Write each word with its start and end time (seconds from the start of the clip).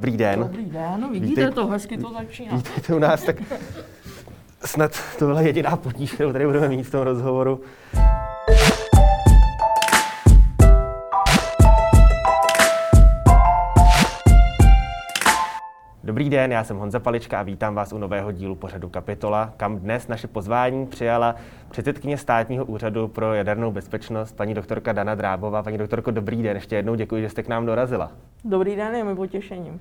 Dobrý 0.00 0.16
den. 0.16 0.40
Dobrý 0.40 0.64
den, 0.64 1.00
no 1.00 1.08
vidíte 1.10 1.40
Vítej, 1.40 1.54
to, 1.54 1.66
hezky 1.66 1.98
to 1.98 2.12
začíná. 2.12 2.56
Vítejte 2.56 2.94
u 2.94 2.98
nás, 2.98 3.22
tak 3.22 3.36
snad 4.64 4.92
to 5.18 5.26
byla 5.26 5.40
jediná 5.40 5.76
potíž, 5.76 6.12
kterou 6.12 6.32
tady 6.32 6.46
budeme 6.46 6.68
mít 6.68 6.82
v 6.82 6.90
tom 6.90 7.00
rozhovoru. 7.00 7.60
Dobrý 16.10 16.30
den, 16.30 16.52
já 16.52 16.64
jsem 16.64 16.76
Honza 16.76 17.00
Palička 17.00 17.40
a 17.40 17.42
vítám 17.42 17.74
vás 17.74 17.92
u 17.92 17.98
nového 17.98 18.32
dílu 18.32 18.54
pořadu 18.54 18.88
Kapitola, 18.88 19.52
kam 19.56 19.78
dnes 19.78 20.08
naše 20.08 20.26
pozvání 20.26 20.86
přijala 20.86 21.34
předsedkyně 21.70 22.18
státního 22.18 22.64
úřadu 22.64 23.08
pro 23.08 23.34
jadernou 23.34 23.72
bezpečnost, 23.72 24.36
paní 24.36 24.54
doktorka 24.54 24.92
Dana 24.92 25.14
Drábová. 25.14 25.62
Paní 25.62 25.78
doktorko, 25.78 26.10
dobrý 26.10 26.42
den, 26.42 26.56
ještě 26.56 26.76
jednou 26.76 26.94
děkuji, 26.94 27.22
že 27.22 27.28
jste 27.28 27.42
k 27.42 27.48
nám 27.48 27.66
dorazila. 27.66 28.12
Dobrý 28.44 28.76
den, 28.76 28.94
je 28.94 29.04
mi 29.04 29.14
potěšením. 29.14 29.80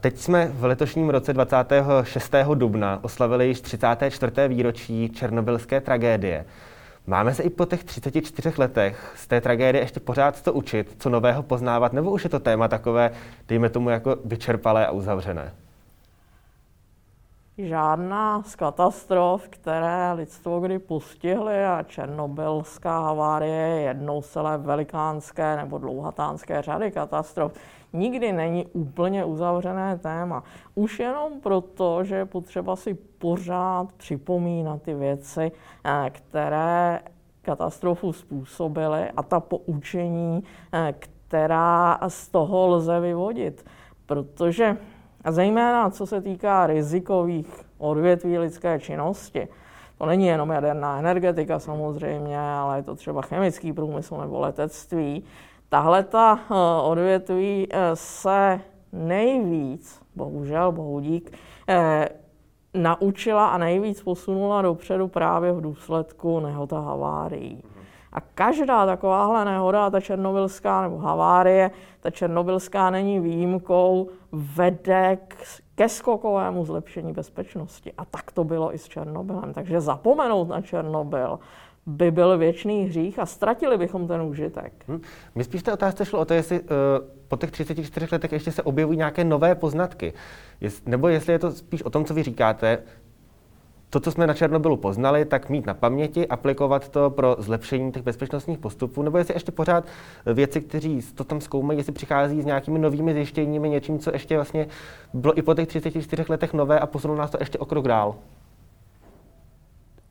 Teď 0.00 0.18
jsme 0.18 0.46
v 0.46 0.64
letošním 0.64 1.10
roce 1.10 1.32
26. 1.32 2.34
dubna 2.54 2.98
oslavili 3.02 3.46
již 3.46 3.60
34. 3.60 4.32
výročí 4.48 5.08
černobylské 5.08 5.80
tragédie. 5.80 6.44
Máme 7.06 7.34
se 7.34 7.42
i 7.42 7.50
po 7.50 7.66
těch 7.66 7.84
34 7.84 8.54
letech 8.58 9.12
z 9.16 9.26
té 9.26 9.40
tragédie 9.40 9.82
ještě 9.82 10.00
pořád 10.00 10.36
co 10.36 10.52
učit, 10.52 10.96
co 10.98 11.10
nového 11.10 11.42
poznávat, 11.42 11.92
nebo 11.92 12.10
už 12.10 12.24
je 12.24 12.30
to 12.30 12.40
téma 12.40 12.68
takové, 12.68 13.10
dejme 13.48 13.70
tomu, 13.70 13.90
jako 13.90 14.16
vyčerpalé 14.24 14.86
a 14.86 14.90
uzavřené? 14.90 15.54
Žádná 17.58 18.42
z 18.42 18.56
katastrof, 18.56 19.48
které 19.48 20.12
lidstvo 20.12 20.60
kdy 20.60 20.78
postihly 20.78 21.64
a 21.64 21.82
černobylská 21.82 23.00
havárie 23.00 23.68
je 23.68 23.80
jednou 23.80 24.22
celé 24.22 24.58
velikánské 24.58 25.56
nebo 25.56 25.78
dlouhatánské 25.78 26.62
řady 26.62 26.90
katastrof, 26.90 27.52
nikdy 27.92 28.32
není 28.32 28.66
úplně 28.66 29.24
uzavřené 29.24 29.98
téma. 29.98 30.42
Už 30.74 30.98
jenom 30.98 31.40
proto, 31.40 32.04
že 32.04 32.14
je 32.16 32.26
potřeba 32.26 32.76
si 32.76 32.94
pořád 32.94 33.92
připomínat 33.92 34.82
ty 34.82 34.94
věci, 34.94 35.52
eh, 35.84 36.10
které 36.10 37.00
katastrofu 37.42 38.12
způsobily 38.12 39.10
a 39.16 39.22
ta 39.22 39.40
poučení, 39.40 40.44
eh, 40.72 40.94
která 40.98 41.98
z 42.08 42.28
toho 42.28 42.66
lze 42.66 43.00
vyvodit. 43.00 43.64
Protože 44.06 44.76
a 45.24 45.32
zejména 45.32 45.90
co 45.90 46.06
se 46.06 46.20
týká 46.20 46.66
rizikových 46.66 47.62
odvětví 47.78 48.38
lidské 48.38 48.80
činnosti, 48.80 49.48
to 49.98 50.06
není 50.06 50.26
jenom 50.26 50.50
jaderná 50.50 50.98
energetika 50.98 51.58
samozřejmě, 51.58 52.40
ale 52.40 52.78
je 52.78 52.82
to 52.82 52.94
třeba 52.94 53.22
chemický 53.22 53.72
průmysl 53.72 54.16
nebo 54.16 54.40
letectví, 54.40 55.24
Tahle 55.74 56.02
ta 56.02 56.40
eh, 56.50 56.54
odvětví 56.82 57.68
eh, 57.70 57.90
se 57.94 58.60
nejvíc, 58.92 60.02
bohužel, 60.14 60.72
bohudík, 60.72 61.38
eh, 61.68 62.08
naučila 62.74 63.48
a 63.48 63.58
nejvíc 63.58 64.02
posunula 64.02 64.62
dopředu 64.62 65.08
právě 65.08 65.52
v 65.52 65.60
důsledku 65.60 66.40
nehod 66.40 66.72
havárií. 66.72 67.62
A 68.14 68.20
každá 68.20 68.86
takováhle 68.86 69.44
nehoda, 69.44 69.90
ta 69.90 70.00
černobylská 70.00 70.82
nebo 70.82 70.98
havárie, 70.98 71.70
ta 72.00 72.10
černobylská 72.10 72.90
není 72.90 73.20
výjimkou, 73.20 74.08
vede 74.32 75.18
k, 75.28 75.34
ke 75.74 75.88
skokovému 75.88 76.64
zlepšení 76.64 77.12
bezpečnosti. 77.12 77.92
A 77.98 78.04
tak 78.04 78.32
to 78.32 78.44
bylo 78.44 78.74
i 78.74 78.78
s 78.78 78.88
Černobylem. 78.88 79.52
Takže 79.52 79.80
zapomenout 79.80 80.48
na 80.48 80.60
Černobyl 80.60 81.38
by 81.86 82.10
byl 82.10 82.38
věčný 82.38 82.84
hřích 82.84 83.18
a 83.18 83.26
ztratili 83.26 83.78
bychom 83.78 84.08
ten 84.08 84.22
užitek. 84.22 84.72
Hmm. 84.88 85.00
Mě 85.34 85.44
spíš 85.44 85.62
té 85.62 85.72
otázce 85.72 86.04
šlo 86.04 86.20
o 86.20 86.24
to, 86.24 86.34
jestli 86.34 86.60
uh, 86.60 86.66
po 87.28 87.36
těch 87.36 87.50
34 87.50 88.06
letech 88.12 88.32
ještě 88.32 88.52
se 88.52 88.62
objevují 88.62 88.98
nějaké 88.98 89.24
nové 89.24 89.54
poznatky. 89.54 90.12
Jest, 90.60 90.88
nebo 90.88 91.08
jestli 91.08 91.32
je 91.32 91.38
to 91.38 91.50
spíš 91.50 91.82
o 91.82 91.90
tom, 91.90 92.04
co 92.04 92.14
vy 92.14 92.22
říkáte, 92.22 92.78
to, 93.90 94.00
co 94.00 94.10
jsme 94.10 94.26
na 94.26 94.34
Černobylu 94.34 94.76
poznali, 94.76 95.24
tak 95.24 95.48
mít 95.48 95.66
na 95.66 95.74
paměti, 95.74 96.28
aplikovat 96.28 96.88
to 96.88 97.10
pro 97.10 97.36
zlepšení 97.38 97.92
těch 97.92 98.02
bezpečnostních 98.02 98.58
postupů, 98.58 99.02
nebo 99.02 99.18
jestli 99.18 99.34
ještě 99.34 99.52
pořád 99.52 99.84
věci, 100.26 100.60
kteří 100.60 101.00
to 101.14 101.24
tam 101.24 101.40
zkoumají, 101.40 101.78
jestli 101.78 101.92
přichází 101.92 102.42
s 102.42 102.46
nějakými 102.46 102.78
novými 102.78 103.14
zjištěními, 103.14 103.68
něčím, 103.68 103.98
co 103.98 104.12
ještě 104.12 104.34
vlastně 104.34 104.66
bylo 105.14 105.38
i 105.38 105.42
po 105.42 105.54
těch 105.54 105.68
34 105.68 106.24
letech 106.28 106.52
nové 106.52 106.80
a 106.80 106.86
posunulo 106.86 107.18
nás 107.18 107.30
to 107.30 107.38
ještě 107.40 107.58
o 107.58 107.66
krok 107.66 107.88
dál. 107.88 108.14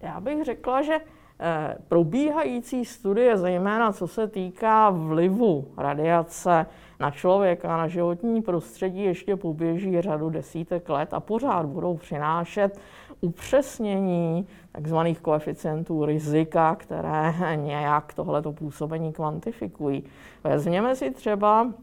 Já 0.02 0.20
bych 0.20 0.44
řekla, 0.44 0.82
že 0.82 1.00
Eh, 1.40 1.76
probíhající 1.88 2.86
studie, 2.86 3.38
zejména 3.38 3.92
co 3.92 4.08
se 4.08 4.28
týká 4.28 4.90
vlivu 4.90 5.68
radiace 5.78 6.66
na 7.00 7.12
člověka, 7.12 7.78
na 7.78 7.88
životní 7.88 8.42
prostředí, 8.42 9.04
ještě 9.04 9.36
poběží 9.36 10.02
řadu 10.02 10.30
desítek 10.30 10.90
let 10.90 11.14
a 11.14 11.20
pořád 11.20 11.66
budou 11.66 11.98
přinášet 11.98 12.80
upřesnění 13.24 14.48
tzv. 14.82 14.98
koeficientů 15.22 16.06
rizika, 16.06 16.76
které 16.76 17.34
nějak 17.56 18.14
tohleto 18.14 18.52
působení 18.52 19.14
kvantifikují. 19.14 20.04
Vezměme 20.44 20.96
si 20.96 21.12
třeba 21.12 21.74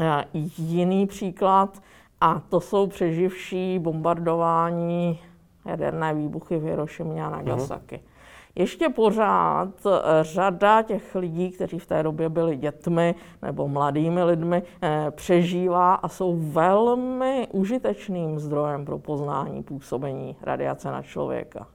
eh, 0.00 0.24
jiný 0.58 1.06
příklad, 1.06 1.82
a 2.20 2.40
to 2.48 2.60
jsou 2.60 2.86
přeživší 2.86 3.78
bombardování 3.78 5.18
jaderné 5.66 6.14
výbuchy 6.14 6.58
v 6.58 6.64
Hirošimě 6.64 7.24
a 7.24 7.30
Nagasaki. 7.30 7.96
Uh-huh. 7.96 8.13
Ještě 8.56 8.88
pořád 8.88 9.68
eh, 9.86 10.24
řada 10.24 10.82
těch 10.82 11.14
lidí, 11.14 11.50
kteří 11.50 11.78
v 11.78 11.86
té 11.86 12.02
době 12.02 12.28
byli 12.28 12.56
dětmi 12.56 13.14
nebo 13.42 13.68
mladými 13.68 14.24
lidmi, 14.24 14.62
eh, 14.82 15.06
přežívá 15.10 15.94
a 15.94 16.08
jsou 16.08 16.36
velmi 16.38 17.48
užitečným 17.52 18.38
zdrojem 18.38 18.84
pro 18.84 18.98
poznání 18.98 19.62
působení 19.62 20.36
radiace 20.42 20.90
na 20.90 21.02
člověka. 21.02 21.66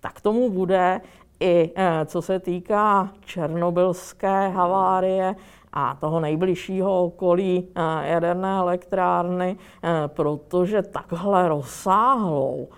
Tak 0.00 0.20
tomu 0.20 0.50
bude 0.50 1.00
i 1.40 1.70
eh, 1.76 2.06
co 2.06 2.22
se 2.22 2.40
týká 2.40 3.10
černobylské 3.24 4.48
havárie 4.48 5.36
a 5.72 5.96
toho 6.00 6.20
nejbližšího 6.20 7.04
okolí 7.04 7.68
jaderné 8.02 8.58
elektrárny, 8.58 9.56
protože 10.06 10.82
takhle 10.82 11.48
rozsáhlou 11.48 12.68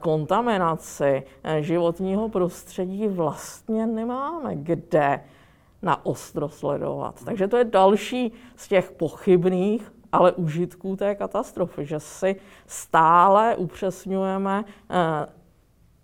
kontaminaci 0.00 1.22
eh, 1.44 1.62
životního 1.62 2.28
prostředí 2.28 3.08
vlastně 3.08 3.86
nemáme 3.86 4.56
kde 4.56 5.20
na 5.82 6.06
ostro 6.06 6.48
sledovat. 6.48 7.24
Takže 7.24 7.48
to 7.48 7.56
je 7.56 7.64
další 7.64 8.32
z 8.56 8.68
těch 8.68 8.90
pochybných, 8.90 9.92
ale 10.12 10.32
užitků 10.32 10.96
té 10.96 11.14
katastrofy, 11.14 11.86
že 11.86 12.00
si 12.00 12.36
stále 12.66 13.56
upřesňujeme 13.56 14.64
eh, 14.90 15.26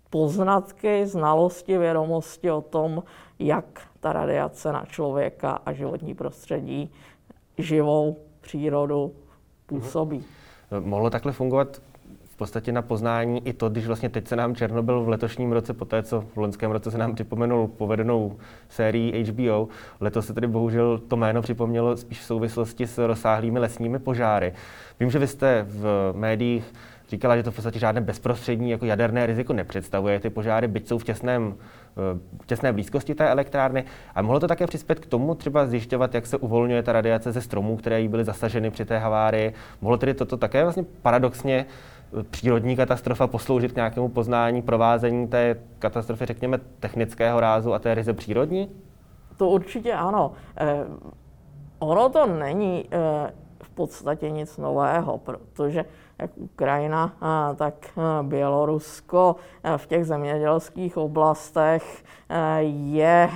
poznatky, 0.09 1.07
znalosti, 1.07 1.77
vědomosti 1.77 2.51
o 2.51 2.61
tom, 2.61 3.03
jak 3.39 3.81
ta 3.99 4.13
radiace 4.13 4.71
na 4.71 4.85
člověka 4.85 5.59
a 5.65 5.73
životní 5.73 6.15
prostředí, 6.15 6.91
živou 7.57 8.17
přírodu 8.41 9.15
působí. 9.65 10.25
Mohlo 10.79 11.09
takhle 11.09 11.31
fungovat 11.31 11.81
podstatě 12.43 12.71
na 12.71 12.81
poznání 12.81 13.47
i 13.47 13.53
to, 13.53 13.69
když 13.69 13.87
vlastně 13.87 14.09
teď 14.09 14.27
se 14.27 14.35
nám 14.35 14.55
Černobyl 14.55 15.03
v 15.03 15.09
letošním 15.09 15.51
roce, 15.51 15.73
po 15.73 15.85
té, 15.85 16.03
co 16.03 16.21
v 16.21 16.37
loňském 16.37 16.71
roce 16.71 16.91
se 16.91 16.97
nám 16.97 17.15
připomenul 17.15 17.67
povedenou 17.67 18.37
sérii 18.69 19.23
HBO, 19.23 19.67
letos 19.99 20.25
se 20.25 20.33
tedy 20.33 20.47
bohužel 20.47 20.97
to 20.97 21.17
jméno 21.17 21.41
připomnělo 21.41 21.97
spíš 21.97 22.19
v 22.19 22.23
souvislosti 22.23 22.87
s 22.87 23.07
rozsáhlými 23.07 23.59
lesními 23.59 23.99
požáry. 23.99 24.53
Vím, 24.99 25.11
že 25.11 25.19
vy 25.19 25.27
jste 25.27 25.65
v 25.69 26.13
médiích 26.15 26.73
říkala, 27.09 27.37
že 27.37 27.43
to 27.43 27.51
v 27.51 27.55
podstatě 27.55 27.79
žádné 27.79 28.01
bezprostřední 28.01 28.71
jako 28.71 28.85
jaderné 28.85 29.25
riziko 29.25 29.53
nepředstavuje. 29.53 30.19
Ty 30.19 30.29
požáry, 30.29 30.67
byť 30.67 30.87
jsou 30.87 30.97
v 30.97 31.03
těsném 31.03 31.55
v 32.41 32.45
těsné 32.45 32.73
blízkosti 32.73 33.15
té 33.15 33.29
elektrárny. 33.29 33.83
A 34.15 34.21
mohlo 34.21 34.39
to 34.39 34.47
také 34.47 34.67
přispět 34.67 34.99
k 34.99 35.05
tomu 35.05 35.35
třeba 35.35 35.65
zjišťovat, 35.65 36.15
jak 36.15 36.27
se 36.27 36.37
uvolňuje 36.37 36.83
ta 36.83 36.91
radiace 36.91 37.31
ze 37.31 37.41
stromů, 37.41 37.77
které 37.77 38.01
jí 38.01 38.07
byly 38.07 38.23
zasaženy 38.23 38.71
při 38.71 38.85
té 38.85 38.97
havárii. 38.97 39.53
Mohlo 39.81 39.97
tedy 39.97 40.13
toto 40.13 40.37
také 40.37 40.63
vlastně 40.63 40.83
paradoxně 41.01 41.65
přírodní 42.29 42.75
katastrofa 42.75 43.27
posloužit 43.27 43.71
k 43.71 43.75
nějakému 43.75 44.09
poznání, 44.09 44.61
provázení 44.61 45.27
té 45.27 45.55
katastrofy, 45.79 46.25
řekněme, 46.25 46.59
technického 46.79 47.39
rázu 47.39 47.73
a 47.73 47.79
té 47.79 47.93
ryze 47.93 48.13
přírodní? 48.13 48.69
To 49.37 49.49
určitě 49.49 49.93
ano. 49.93 50.31
Eh, 50.57 50.85
ono 51.79 52.09
to 52.09 52.27
není 52.27 52.85
eh, 52.91 53.33
v 53.63 53.69
podstatě 53.69 54.29
nic 54.29 54.57
nového, 54.57 55.17
protože 55.17 55.85
jak 56.19 56.31
Ukrajina, 56.35 57.13
tak 57.55 57.73
Bělorusko 58.21 59.35
v 59.77 59.87
těch 59.87 60.05
zemědělských 60.05 60.97
oblastech 60.97 62.03
je 62.61 63.29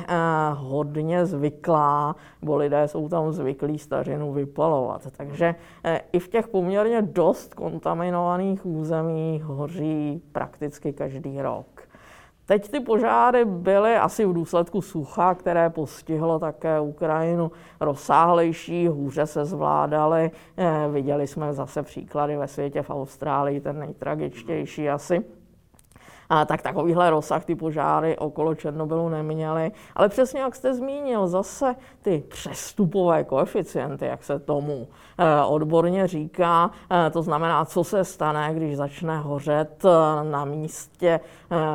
hodně 0.54 1.26
zvyklá, 1.26 2.16
bo 2.42 2.56
lidé 2.56 2.88
jsou 2.88 3.10
tam 3.10 3.32
zvyklí 3.32 3.80
stařinu 3.80 4.34
vypalovat. 4.34 5.08
Takže 5.18 5.56
i 6.12 6.20
v 6.20 6.28
těch 6.28 6.48
poměrně 6.48 7.02
dost 7.02 7.54
kontaminovaných 7.54 8.66
územích 8.66 9.44
hoří 9.44 10.22
prakticky 10.32 10.94
každý 10.94 11.42
rok. 11.42 11.87
Teď 12.48 12.72
ty 12.72 12.80
požáry 12.80 13.46
byly 13.46 13.96
asi 13.96 14.26
v 14.26 14.34
důsledku 14.34 14.82
sucha, 14.82 15.36
které 15.36 15.70
postihlo 15.70 16.40
také 16.40 16.80
Ukrajinu 16.80 17.52
rozsáhlejší, 17.80 18.88
hůře 18.88 19.26
se 19.26 19.46
zvládaly. 19.46 20.32
Eh, 20.58 20.88
viděli 20.92 21.28
jsme 21.28 21.54
zase 21.54 21.84
příklady 21.84 22.38
ve 22.38 22.48
světě 22.48 22.82
v 22.82 22.90
Austrálii, 22.90 23.62
ten 23.62 23.80
nejtragičtější 23.80 24.90
asi 24.90 25.26
a 26.30 26.46
tak 26.46 26.62
takovýhle 26.62 27.10
rozsah 27.10 27.46
ty 27.46 27.56
požáry 27.56 28.18
okolo 28.18 28.56
Černobylu 28.56 29.10
neměly. 29.10 29.72
Ale 29.96 30.10
přesně 30.10 30.40
jak 30.40 30.56
jste 30.56 30.74
zmínil, 30.74 31.28
zase 31.28 31.76
ty 32.02 32.24
přestupové 32.28 33.24
koeficienty, 33.24 34.06
jak 34.06 34.24
se 34.24 34.40
tomu 34.40 34.88
eh, 35.18 35.44
odborně 35.46 36.08
říká, 36.08 36.72
eh, 36.92 37.10
to 37.10 37.22
znamená, 37.22 37.66
co 37.66 37.84
se 37.84 38.04
stane, 38.04 38.54
když 38.54 38.78
začne 38.78 39.18
hořet 39.18 39.86
eh, 39.86 39.90
na 40.30 40.46
místě 40.46 41.20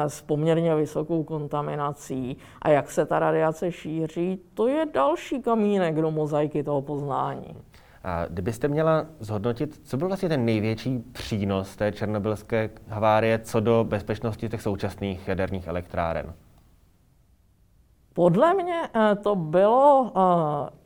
s 0.07 0.23
poměrně 0.23 0.75
vysokou 0.75 1.23
kontaminací 1.23 2.37
a 2.63 2.69
jak 2.69 2.91
se 2.91 3.07
ta 3.07 3.19
radiace 3.19 3.73
šíří, 3.73 4.41
to 4.55 4.69
je 4.69 4.87
další 4.95 5.43
kamínek 5.43 5.95
do 5.95 6.11
mozaiky 6.11 6.63
toho 6.63 6.83
poznání. 6.83 7.57
A 8.05 8.27
kdybyste 8.29 8.69
měla 8.69 9.07
zhodnotit, 9.21 9.81
co 9.85 9.97
byl 9.97 10.09
vlastně 10.09 10.29
ten 10.29 10.45
největší 10.45 10.99
přínos 10.99 11.77
té 11.77 11.93
černobylské 11.93 12.71
havárie 12.89 13.39
co 13.39 13.61
do 13.61 13.85
bezpečnosti 13.89 14.49
těch 14.49 14.63
současných 14.63 15.29
jaderných 15.29 15.67
elektráren? 15.67 16.35
Podle 18.15 18.55
mě 18.55 18.81
eh, 18.95 19.17
to 19.17 19.37
bylo 19.37 20.13
eh, 20.17 20.83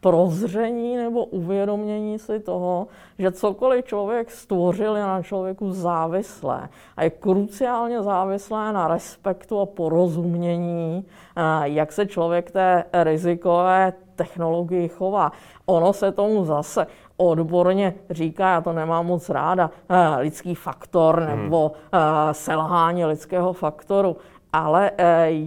prozření 0.00 0.96
nebo 0.96 1.24
uvědomění 1.24 2.18
si 2.18 2.40
toho, 2.40 2.86
že 3.18 3.32
cokoliv 3.32 3.84
člověk 3.84 4.30
stvořil 4.30 4.96
je 4.96 5.02
na 5.02 5.22
člověku 5.22 5.72
závislé 5.72 6.68
a 6.96 7.04
je 7.04 7.10
kruciálně 7.10 8.02
závislé 8.02 8.72
na 8.72 8.88
respektu 8.88 9.60
a 9.60 9.66
porozumění, 9.66 11.04
eh, 11.36 11.42
jak 11.62 11.92
se 11.92 12.06
člověk 12.06 12.50
té 12.50 12.84
rizikové 12.92 13.92
technologii 14.20 14.88
chová. 14.88 15.32
Ono 15.66 15.92
se 15.92 16.12
tomu 16.12 16.44
zase 16.44 16.86
odborně 17.16 17.94
říká, 18.10 18.50
já 18.50 18.60
to 18.60 18.72
nemám 18.72 19.06
moc 19.06 19.28
ráda, 19.28 19.70
eh, 19.88 20.20
lidský 20.20 20.54
faktor 20.54 21.20
hmm. 21.20 21.42
nebo 21.42 21.72
hmm. 21.92 22.34
selhání 22.34 23.04
lidského 23.04 23.52
faktoru, 23.52 24.16
ale 24.52 24.90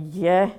je 0.10 0.50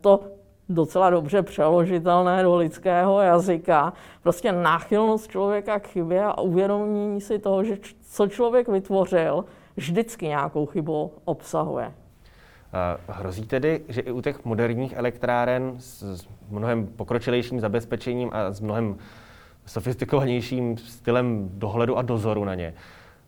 to 0.00 0.20
docela 0.68 1.10
dobře 1.10 1.42
přeložitelné 1.42 2.42
do 2.42 2.56
lidského 2.56 3.20
jazyka. 3.20 3.92
Prostě 4.22 4.52
náchylnost 4.52 5.30
člověka 5.30 5.78
k 5.78 5.86
chybě 5.86 6.24
a 6.24 6.40
uvědomění 6.40 7.20
si 7.20 7.38
toho, 7.38 7.64
že 7.64 7.78
co 8.02 8.28
člověk 8.28 8.68
vytvořil, 8.68 9.44
vždycky 9.76 10.28
nějakou 10.28 10.66
chybu 10.66 11.12
obsahuje. 11.24 11.92
Hrozí 13.08 13.46
tedy, 13.46 13.84
že 13.88 14.00
i 14.00 14.10
u 14.10 14.20
těch 14.20 14.44
moderních 14.44 14.92
elektráren 14.96 15.74
s 15.78 16.26
mnohem 16.50 16.86
pokročilejším 16.86 17.60
zabezpečením 17.60 18.30
a 18.32 18.52
s 18.52 18.60
mnohem 18.60 18.96
sofistikovanějším 19.66 20.76
stylem 20.78 21.50
dohledu 21.52 21.98
a 21.98 22.02
dozoru 22.02 22.44
na 22.44 22.54
ně, 22.54 22.74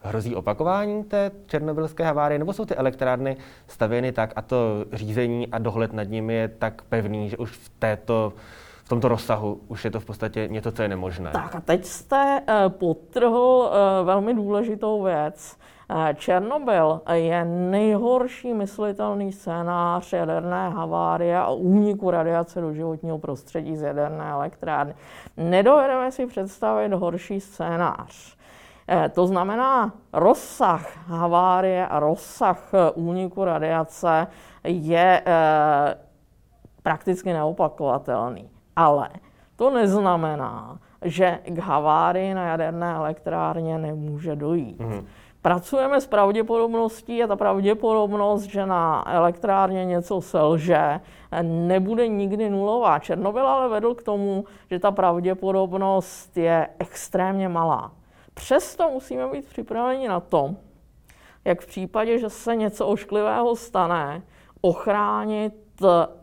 Hrozí 0.00 0.34
opakování 0.34 1.04
té 1.04 1.30
černobylské 1.46 2.04
havárie, 2.04 2.38
nebo 2.38 2.52
jsou 2.52 2.64
ty 2.64 2.74
elektrárny 2.74 3.36
stavěny 3.66 4.12
tak 4.12 4.32
a 4.36 4.42
to 4.42 4.84
řízení 4.92 5.48
a 5.48 5.58
dohled 5.58 5.92
nad 5.92 6.02
nimi 6.02 6.34
je 6.34 6.48
tak 6.48 6.82
pevný, 6.82 7.30
že 7.30 7.36
už 7.36 7.50
v 7.50 7.68
této 7.68 8.32
v 8.86 8.88
tomto 8.88 9.08
rozsahu 9.08 9.60
už 9.68 9.84
je 9.84 9.90
to 9.90 10.00
v 10.00 10.04
podstatě 10.04 10.48
něco, 10.48 10.72
co 10.72 10.82
je 10.82 10.88
nemožné. 10.88 11.30
Tak 11.30 11.54
a 11.54 11.60
teď 11.60 11.84
jste 11.84 12.40
uh, 12.40 12.72
potrhl 12.72 13.70
uh, 13.70 14.06
velmi 14.06 14.34
důležitou 14.34 15.02
věc. 15.02 15.56
Uh, 15.90 16.08
Černobyl 16.14 17.00
je 17.12 17.44
nejhorší 17.44 18.54
myslitelný 18.54 19.32
scénář 19.32 20.12
jaderné 20.12 20.70
havárie 20.70 21.38
a 21.38 21.50
úniku 21.50 22.10
radiace 22.10 22.60
do 22.60 22.72
životního 22.72 23.18
prostředí 23.18 23.76
z 23.76 23.82
jaderné 23.82 24.30
elektrárny. 24.30 24.94
Nedovedeme 25.36 26.12
si 26.12 26.26
představit 26.26 26.92
horší 26.92 27.40
scénář. 27.40 28.36
Eh, 28.88 29.08
to 29.08 29.26
znamená, 29.26 29.92
rozsah 30.12 30.86
havárie 31.06 31.86
a 31.86 32.00
rozsah 32.00 32.70
eh, 32.74 32.90
úniku 32.90 33.44
radiace 33.44 34.26
je 34.64 35.22
eh, 35.26 35.94
prakticky 36.82 37.32
neopakovatelný. 37.32 38.55
Ale 38.76 39.08
to 39.56 39.70
neznamená, 39.70 40.78
že 41.02 41.38
k 41.44 41.58
havárii 41.58 42.34
na 42.34 42.46
jaderné 42.46 42.94
elektrárně 42.94 43.78
nemůže 43.78 44.36
dojít. 44.36 44.80
Mm. 44.80 45.06
Pracujeme 45.42 46.00
s 46.00 46.06
pravděpodobností 46.06 47.22
a 47.22 47.26
ta 47.26 47.36
pravděpodobnost, 47.36 48.42
že 48.42 48.66
na 48.66 49.04
elektrárně 49.06 49.84
něco 49.84 50.20
selže, 50.20 51.00
nebude 51.42 52.08
nikdy 52.08 52.50
nulová. 52.50 52.98
Černobyl 52.98 53.46
ale 53.48 53.68
vedl 53.68 53.94
k 53.94 54.02
tomu, 54.02 54.44
že 54.70 54.78
ta 54.78 54.90
pravděpodobnost 54.90 56.36
je 56.36 56.68
extrémně 56.78 57.48
malá. 57.48 57.92
Přesto 58.34 58.90
musíme 58.90 59.28
být 59.28 59.48
připraveni 59.48 60.08
na 60.08 60.20
to, 60.20 60.54
jak 61.44 61.60
v 61.60 61.66
případě, 61.66 62.18
že 62.18 62.30
se 62.30 62.56
něco 62.56 62.86
ošklivého 62.86 63.56
stane, 63.56 64.22
ochránit 64.60 65.54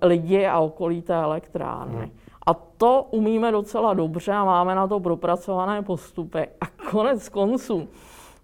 lidi 0.02 0.46
a 0.46 0.60
okolí 0.60 1.02
té 1.02 1.16
elektrárny. 1.16 1.98
Hmm. 1.98 2.12
To 2.84 3.08
umíme 3.12 3.52
docela 3.52 3.94
dobře 3.94 4.32
a 4.32 4.46
máme 4.46 4.76
na 4.76 4.88
to 4.88 5.00
propracované 5.00 5.82
postupy. 5.82 6.48
A 6.62 6.66
konec 6.92 7.30
konců, 7.30 7.88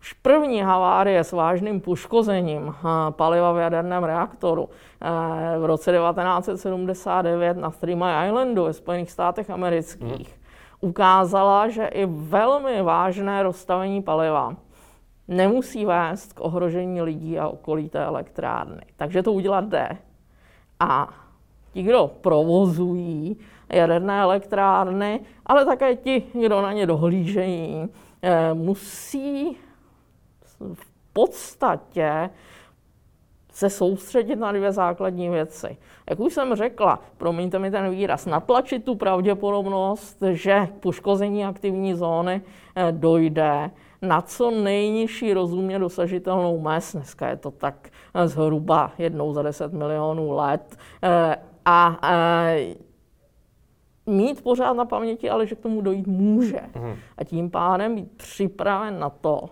už 0.02 0.14
první 0.14 0.62
havárie 0.62 1.24
s 1.24 1.32
vážným 1.32 1.82
poškozením 1.82 2.68
eh, 2.68 2.82
paliva 3.10 3.52
v 3.52 3.58
jaderném 3.58 4.04
reaktoru 4.04 4.70
eh, 5.02 5.60
v 5.60 5.66
roce 5.66 5.92
1979 5.92 7.58
na 7.58 7.70
Three 7.70 7.96
Mile 7.96 8.28
Islandu 8.28 8.64
ve 8.64 8.74
Spojených 8.74 9.12
státech 9.12 9.50
amerických 9.50 10.28
hmm 10.28 10.40
ukázala, 10.82 11.70
že 11.70 11.86
i 11.86 12.06
velmi 12.06 12.82
vážné 12.82 13.44
rozstavení 13.44 14.02
paliva 14.02 14.56
nemusí 15.28 15.86
vést 15.86 16.34
k 16.34 16.42
ohrožení 16.42 17.02
lidí 17.02 17.40
a 17.40 17.48
okolí 17.48 17.90
té 17.90 18.06
elektrárny. 18.06 18.82
Takže 18.96 19.24
to 19.24 19.34
udělat 19.34 19.66
jde. 19.66 19.98
A 20.80 21.10
ti, 21.74 21.84
kdo 21.84 22.12
provozují 22.22 23.38
jaderné 23.70 24.22
elektrárny, 24.22 25.20
ale 25.46 25.66
také 25.66 25.96
ti, 25.96 26.24
kdo 26.34 26.62
na 26.62 26.74
ně 26.74 26.86
dohlížejí, 26.86 27.88
eh, 28.22 28.54
musí 28.54 29.58
v 30.74 30.88
podstatě 31.14 32.30
se 33.52 33.70
soustředit 33.70 34.36
na 34.36 34.52
dvě 34.52 34.72
základní 34.72 35.30
věci. 35.30 35.78
Jak 36.10 36.20
už 36.20 36.34
jsem 36.34 36.56
řekla, 36.56 37.00
promiňte 37.18 37.60
mi 37.60 37.72
ten 37.72 37.90
výraz, 37.90 38.26
natlačit 38.26 38.86
tu 38.86 38.96
pravděpodobnost, 38.96 40.24
že 40.32 40.68
k 40.68 40.80
poškození 40.80 41.46
aktivní 41.46 41.94
zóny 41.94 42.42
eh, 42.76 42.92
dojde 42.92 43.72
na 44.02 44.22
co 44.22 44.52
nejnižší 44.52 45.34
rozumně 45.34 45.80
dosažitelnou 45.80 46.60
mez. 46.60 46.92
Dneska 46.94 47.28
je 47.28 47.36
to 47.36 47.52
tak 47.52 47.90
eh, 48.14 48.28
zhruba 48.28 48.92
jednou 48.98 49.34
za 49.34 49.42
10 49.42 49.74
milionů 49.74 50.32
let. 50.32 50.78
A 51.66 52.00
mít 54.06 54.44
pořád 54.44 54.74
na 54.74 54.86
paměti, 54.86 55.30
ale 55.30 55.48
že 55.48 55.56
k 55.56 55.60
tomu 55.60 55.82
dojít 55.82 56.08
může. 56.08 56.62
Mhm. 56.76 56.96
A 57.18 57.24
tím 57.24 57.50
pádem 57.50 57.96
být 57.96 58.12
připraven 58.18 59.00
na 59.00 59.10
to, 59.10 59.50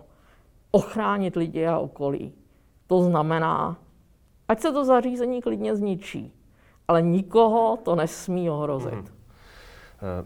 ochránit 0.70 1.36
lidi 1.36 1.66
a 1.66 1.78
okolí. 1.78 2.32
To 2.86 3.02
znamená 3.02 3.76
Ať 4.48 4.60
se 4.60 4.72
to 4.72 4.84
zařízení 4.84 5.42
klidně 5.42 5.76
zničí, 5.76 6.32
ale 6.88 7.02
nikoho 7.02 7.76
to 7.76 7.96
nesmí 7.96 8.50
ohrozit. 8.50 8.92
Hmm. 8.92 9.06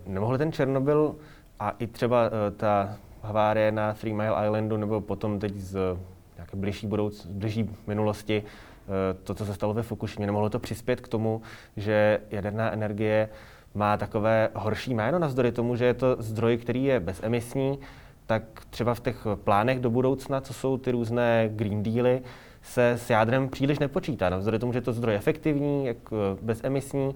Nemohl 0.07 0.39
ten 0.39 0.53
Černobyl 0.53 1.15
a 1.59 1.71
i 1.71 1.87
třeba 1.87 2.25
eh, 2.27 2.51
ta 2.51 2.97
havárie 3.23 3.73
na 3.73 3.95
Three 3.95 4.15
Mile 4.15 4.47
Islandu 4.47 4.77
nebo 4.77 5.01
potom 5.01 5.39
teď 5.39 5.57
z 5.57 5.97
nějaké 6.37 6.57
blížší, 6.57 6.87
budouc, 6.87 7.27
blížší 7.27 7.71
minulosti, 7.87 8.43
eh, 8.43 9.15
to, 9.25 9.35
co 9.35 9.47
se 9.47 9.55
stalo 9.55 9.75
ve 9.75 9.83
Fukushimě, 9.83 10.27
nemohlo 10.27 10.51
to 10.51 10.59
přispět 10.59 11.01
k 11.01 11.09
tomu, 11.09 11.43
že 11.77 12.21
jaderná 12.31 12.71
energie 12.71 13.29
má 13.75 13.97
takové 13.97 14.49
horší 14.55 14.95
jméno, 14.95 15.19
navzdory 15.19 15.53
tomu, 15.53 15.77
že 15.77 15.85
je 15.85 15.95
to 15.95 16.17
zdroj, 16.19 16.57
který 16.57 16.85
je 16.85 17.01
bezemisní, 17.01 17.79
tak 18.27 18.43
třeba 18.71 18.95
v 18.95 19.01
těch 19.01 19.27
plánech 19.45 19.81
do 19.81 19.91
budoucna, 19.91 20.41
co 20.41 20.55
jsou 20.55 20.79
ty 20.79 20.91
různé 20.91 21.51
Green 21.53 21.83
Dealy, 21.83 22.23
se 22.63 22.91
s 22.91 23.11
jádrem 23.11 23.49
příliš 23.49 23.79
nepočítá. 23.79 24.31
Navzdory 24.31 24.59
tomu, 24.59 24.73
že 24.73 24.79
je 24.79 24.83
to 24.83 24.93
zdroj 24.93 25.15
efektivní, 25.15 25.87
jak 25.87 25.97
eh, 26.13 26.39
bezemisní, 26.43 27.15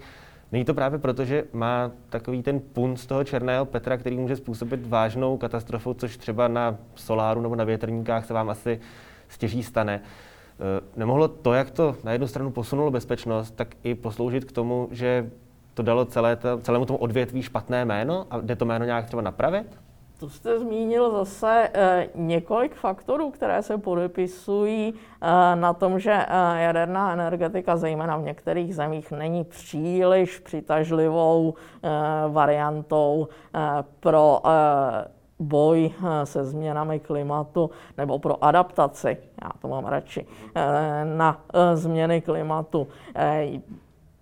Není 0.52 0.64
to 0.64 0.74
právě 0.74 0.98
proto, 0.98 1.24
že 1.24 1.44
má 1.52 1.90
takový 2.08 2.42
ten 2.42 2.60
pun 2.60 2.96
z 2.96 3.06
toho 3.06 3.24
černého 3.24 3.64
Petra, 3.64 3.96
který 3.96 4.18
může 4.18 4.36
způsobit 4.36 4.86
vážnou 4.86 5.36
katastrofu, 5.36 5.94
což 5.94 6.16
třeba 6.16 6.48
na 6.48 6.76
soláru 6.94 7.40
nebo 7.40 7.56
na 7.56 7.64
větrníkách 7.64 8.26
se 8.26 8.34
vám 8.34 8.50
asi 8.50 8.80
stěží 9.28 9.62
stane. 9.62 10.02
Eh, 10.02 10.80
nemohlo 10.96 11.28
to, 11.28 11.54
jak 11.54 11.70
to 11.70 11.96
na 12.04 12.12
jednu 12.12 12.26
stranu 12.26 12.50
posunulo 12.50 12.90
bezpečnost, 12.90 13.50
tak 13.56 13.68
i 13.82 13.94
posloužit 13.94 14.44
k 14.44 14.52
tomu, 14.52 14.88
že 14.90 15.30
to 15.76 15.82
dalo 15.82 16.04
celé 16.04 16.38
celému 16.62 16.86
tomu 16.86 16.98
odvětví 16.98 17.42
špatné 17.42 17.84
jméno 17.84 18.26
a 18.30 18.38
jde 18.40 18.56
to 18.56 18.64
jméno 18.64 18.84
nějak 18.84 19.06
třeba 19.06 19.22
napravit? 19.22 19.78
To 20.20 20.28
jste 20.28 20.58
zmínil 20.58 21.10
zase 21.10 21.68
eh, 21.74 22.08
několik 22.14 22.74
faktorů, 22.74 23.30
které 23.30 23.62
se 23.62 23.78
podepisují 23.78 24.94
eh, 24.94 25.56
na 25.56 25.72
tom, 25.72 25.98
že 25.98 26.12
eh, 26.12 26.62
jaderná 26.62 27.12
energetika, 27.12 27.76
zejména 27.76 28.16
v 28.16 28.22
některých 28.22 28.74
zemích, 28.74 29.10
není 29.10 29.44
příliš 29.44 30.38
přitažlivou 30.38 31.54
variantou 32.28 33.28
pro 34.00 34.42
boj 35.38 35.92
se 36.24 36.44
změnami 36.44 37.00
klimatu 37.00 37.70
nebo 37.98 38.18
pro 38.18 38.44
adaptaci, 38.44 39.16
já 39.44 39.50
to 39.62 39.68
mám 39.68 39.84
radši, 39.84 40.26
na 41.04 41.40
změny 41.74 42.20
klimatu. 42.20 42.88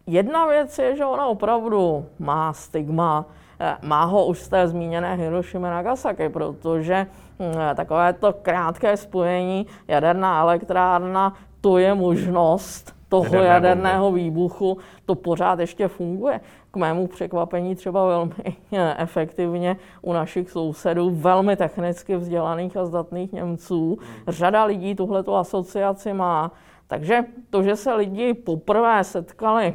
Jedna 0.06 0.46
věc 0.46 0.78
je, 0.78 0.96
že 0.96 1.04
ona 1.04 1.26
opravdu 1.26 2.06
má 2.18 2.52
stigma, 2.52 3.26
Eh, 3.60 3.76
má 3.82 4.04
ho 4.04 4.26
už 4.26 4.38
z 4.38 4.48
té 4.48 4.68
zmíněné 4.68 5.14
Hiroshima 5.14 5.70
Nagasaki, 5.70 6.28
protože 6.28 7.06
hm, 7.38 7.76
takové 7.76 8.12
to 8.12 8.32
krátké 8.32 8.96
spojení 8.96 9.66
jaderná 9.88 10.40
elektrárna, 10.40 11.34
to 11.60 11.78
je 11.78 11.94
možnost 11.94 12.94
toho 13.08 13.24
Jaderné 13.24 13.48
jaderného 13.48 14.04
bomby. 14.04 14.20
výbuchu, 14.20 14.78
to 15.06 15.14
pořád 15.14 15.58
ještě 15.58 15.88
funguje. 15.88 16.40
K 16.70 16.76
mému 16.76 17.06
překvapení 17.06 17.74
třeba 17.74 18.06
velmi 18.06 18.32
eh, 18.72 18.94
efektivně 18.98 19.76
u 20.02 20.12
našich 20.12 20.50
sousedů, 20.50 21.10
velmi 21.10 21.56
technicky 21.56 22.16
vzdělaných 22.16 22.76
a 22.76 22.84
zdatných 22.84 23.32
Němců. 23.32 23.98
Řada 24.28 24.64
lidí 24.64 24.94
tuhleto 24.94 25.36
asociaci 25.36 26.12
má. 26.12 26.52
Takže 26.86 27.24
to, 27.50 27.62
že 27.62 27.76
se 27.76 27.94
lidi 27.94 28.34
poprvé 28.34 29.04
setkali 29.04 29.74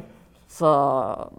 s 0.50 0.66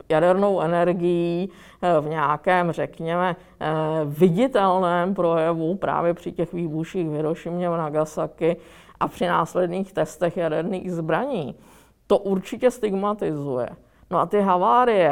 jadernou 0.09 0.61
energií 0.61 1.49
eh, 1.81 2.01
v 2.01 2.09
nějakém, 2.09 2.71
řekněme, 2.71 3.35
eh, 3.59 3.67
viditelném 4.05 5.13
projevu 5.13 5.75
právě 5.75 6.13
při 6.13 6.31
těch 6.31 6.53
výbuších 6.53 7.07
v 7.07 7.11
Hirošimě 7.11 7.69
v 7.69 7.77
Nagasaki 7.77 8.57
a 8.99 9.07
při 9.07 9.27
následných 9.27 9.93
testech 9.93 10.37
jaderných 10.37 10.91
zbraní. 10.91 11.55
To 12.07 12.17
určitě 12.17 12.71
stigmatizuje. 12.71 13.69
No 14.11 14.19
a 14.19 14.25
ty 14.25 14.41
havárie, 14.41 15.11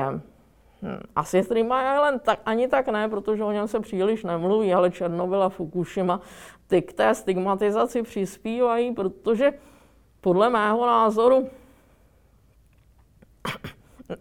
hm, 0.82 1.00
asi 1.16 1.44
Three 1.44 1.64
Island 1.64 2.24
tak, 2.24 2.40
ani 2.46 2.68
tak 2.68 2.88
ne, 2.88 3.10
protože 3.10 3.44
o 3.44 3.52
něm 3.52 3.68
se 3.68 3.80
příliš 3.80 4.24
nemluví, 4.24 4.74
ale 4.74 4.92
Černobyl 4.92 5.44
a 5.44 5.50
Fukushima 5.50 6.20
ty 6.68 6.82
k 6.82 6.94
té 6.94 7.16
stigmatizaci 7.16 8.04
přispívají, 8.04 8.94
protože 8.94 9.52
podle 10.22 10.50
mého 10.50 10.86
názoru 10.86 11.50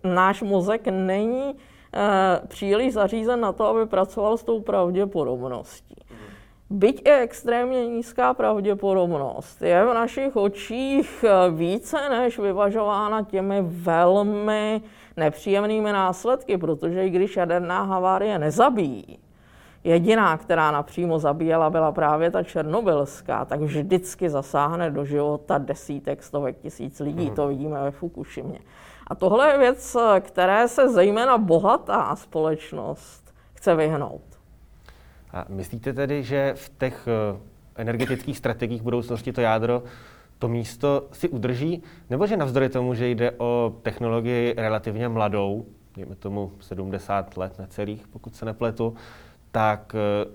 náš 0.05 0.43
mozek 0.43 0.89
není 0.89 1.55
eh, 1.55 2.41
příliš 2.49 2.93
zařízen 2.93 3.41
na 3.41 3.53
to, 3.53 3.67
aby 3.67 3.87
pracoval 3.87 4.37
s 4.37 4.45
tou 4.45 4.61
pravděpodobností. 4.61 5.95
Byť 6.71 7.03
je 7.07 7.19
extrémně 7.19 7.87
nízká 7.87 8.35
pravděpodobnost, 8.35 9.63
je 9.63 9.85
v 9.85 9.95
našich 9.95 10.37
očích 10.37 11.25
eh, 11.25 11.51
více 11.51 12.09
než 12.09 12.39
vyvažována 12.39 13.23
těmi 13.23 13.59
velmi 13.63 14.83
nepříjemnými 15.17 15.93
následky, 15.93 16.59
protože 16.59 17.07
i 17.07 17.11
když 17.11 17.37
jaderná 17.37 17.83
havárie 17.83 18.39
nezabíjí, 18.39 19.19
jediná, 19.85 20.37
která 20.37 20.71
napřímo 20.71 21.19
zabíjela, 21.19 21.71
byla 21.71 21.93
právě 21.93 22.31
ta 22.31 22.43
černobylská, 22.43 23.45
tak 23.45 23.61
vždycky 23.61 24.31
zasáhne 24.31 24.91
do 24.91 25.05
života 25.05 25.59
desítek, 25.59 26.23
stovek 26.23 26.59
tisíc 26.59 27.01
lidí. 27.01 27.27
Hmm. 27.27 27.35
To 27.35 27.49
vidíme 27.49 27.83
ve 27.83 27.91
Fukushimě. 27.91 28.59
A 29.07 29.15
tohle 29.15 29.53
je 29.53 29.59
věc, 29.59 29.97
které 30.21 30.69
se 30.69 30.89
zejména 30.89 31.39
bohatá 31.39 32.17
společnost 32.17 33.35
chce 33.55 33.75
vyhnout. 33.75 34.23
A 35.33 35.45
myslíte 35.49 35.93
tedy, 35.93 36.23
že 36.23 36.53
v 36.57 36.79
těch 36.79 37.09
eh, 37.09 37.39
energetických 37.77 38.39
strategiích 38.39 38.83
budoucnosti 38.83 39.33
to 39.33 39.41
jádro 39.41 39.83
to 40.39 40.49
místo 40.49 41.09
si 41.13 41.29
udrží, 41.29 41.83
nebo 42.11 42.27
že 42.27 42.37
navzdory 42.37 42.69
tomu, 42.69 42.95
že 42.95 43.09
jde 43.09 43.31
o 43.31 43.75
technologii 43.83 44.55
relativně 44.57 45.09
mladou, 45.09 45.67
dejme 45.97 46.15
tomu 46.15 46.53
70 46.61 47.37
let 47.37 47.59
necelých, 47.59 48.09
pokud 48.09 48.35
se 48.35 48.45
nepletu, 48.45 48.95
tak 49.51 49.95
eh, 49.95 50.29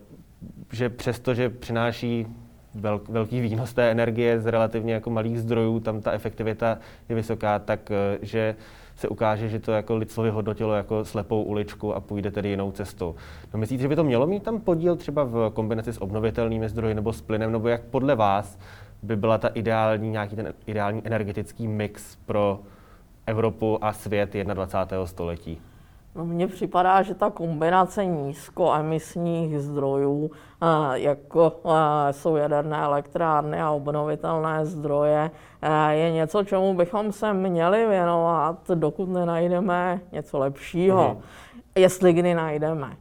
že 0.72 0.90
přesto, 0.90 1.34
že 1.34 1.50
přináší 1.50 2.28
velk, 2.76 3.10
velký 3.10 3.42
výnos 3.42 3.74
té 3.74 3.92
energie 3.92 4.40
z 4.40 4.46
relativně 4.46 4.94
jako 4.94 5.10
malých 5.10 5.40
zdrojů, 5.40 5.80
tam 5.80 6.02
ta 6.02 6.12
efektivita 6.12 6.78
je 7.10 7.16
vysoká, 7.16 7.60
tak 7.60 7.92
eh, 7.92 8.18
že 8.22 8.56
se 8.96 9.08
ukáže, 9.08 9.50
že 9.50 9.60
to 9.60 9.72
jako 9.72 9.96
lidstvo 9.96 10.24
vyhodnotilo 10.24 10.74
jako 10.74 11.06
slepou 11.06 11.44
uličku 11.44 11.96
a 11.96 12.00
půjde 12.00 12.32
tedy 12.32 12.50
jinou 12.50 12.72
cestou. 12.72 13.16
No 13.54 13.60
myslíte, 13.60 13.82
že 13.82 13.88
by 13.88 13.96
to 13.96 14.04
mělo 14.04 14.28
mít 14.28 14.44
tam 14.44 14.62
podíl 14.62 14.96
třeba 14.96 15.24
v 15.24 15.52
kombinaci 15.54 15.94
s 15.94 16.02
obnovitelnými 16.02 16.70
zdroji 16.70 16.94
nebo 16.94 17.14
s 17.14 17.22
plynem, 17.22 17.52
nebo 17.52 17.68
jak 17.68 17.82
podle 17.82 18.16
vás 18.16 18.60
by 19.04 19.16
byla 19.16 19.38
ta 19.38 19.48
ideální, 19.48 20.10
nějaký 20.10 20.36
ten 20.36 20.54
ideální 20.66 21.02
energetický 21.06 21.68
mix 21.68 22.16
pro 22.16 22.60
Evropu 23.26 23.86
a 23.86 23.94
svět 23.94 24.34
21. 24.34 25.06
století? 25.06 25.62
No, 26.16 26.26
mně 26.26 26.48
připadá, 26.48 27.02
že 27.02 27.16
ta 27.16 27.30
kombinace 27.30 28.06
nízkoemisních 28.06 29.60
zdrojů, 29.60 30.32
jako 30.94 31.54
jsou 32.12 32.36
jaderné 32.36 32.78
elektrárny 32.78 33.62
a 33.62 33.72
obnovitelné 33.72 34.66
zdroje, 34.66 35.32
je 35.90 36.12
něco, 36.12 36.44
čemu 36.44 36.74
bychom 36.74 37.12
se 37.12 37.34
měli 37.34 37.88
věnovat, 37.88 38.72
dokud 38.74 39.10
nenajdeme 39.10 40.02
něco 40.12 40.40
lepšího. 40.40 41.10
Hmm. 41.10 41.22
Jestli 41.76 42.14
kdy 42.14 42.34
najdeme. 42.34 42.98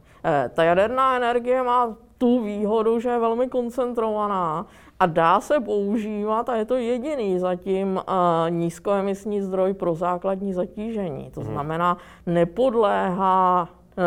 Ta 0.53 0.63
jaderná 0.63 1.17
energie 1.17 1.63
má 1.63 1.95
tu 2.23 2.39
výhodu, 2.43 2.99
že 2.99 3.09
je 3.09 3.19
velmi 3.19 3.49
koncentrovaná 3.49 4.65
a 4.99 5.05
dá 5.05 5.41
se 5.41 5.59
používat 5.59 6.49
a 6.49 6.55
je 6.55 6.65
to 6.65 6.75
jediný 6.75 7.39
zatím 7.39 7.95
uh, 7.95 8.03
nízkoemisní 8.49 9.41
zdroj 9.41 9.73
pro 9.73 9.95
základní 9.95 10.53
zatížení. 10.53 11.31
To 11.31 11.41
mhm. 11.41 11.49
znamená, 11.51 11.97
nepodléhá 12.25 13.67
uh, 13.97 14.03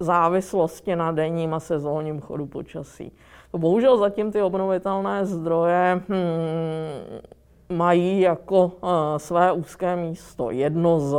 závislosti 0.00 0.96
na 0.96 1.12
denním 1.12 1.54
a 1.54 1.60
sezónním 1.60 2.20
chodu 2.20 2.46
počasí. 2.46 3.12
To 3.52 3.58
bohužel 3.58 3.98
zatím 3.98 4.32
ty 4.32 4.42
obnovitelné 4.42 5.26
zdroje 5.26 6.02
hmm, 6.08 7.78
mají 7.78 8.20
jako 8.20 8.64
uh, 8.64 8.90
své 9.16 9.52
úzké 9.52 9.96
místo. 9.96 10.50
Jedno 10.50 11.00
z 11.00 11.14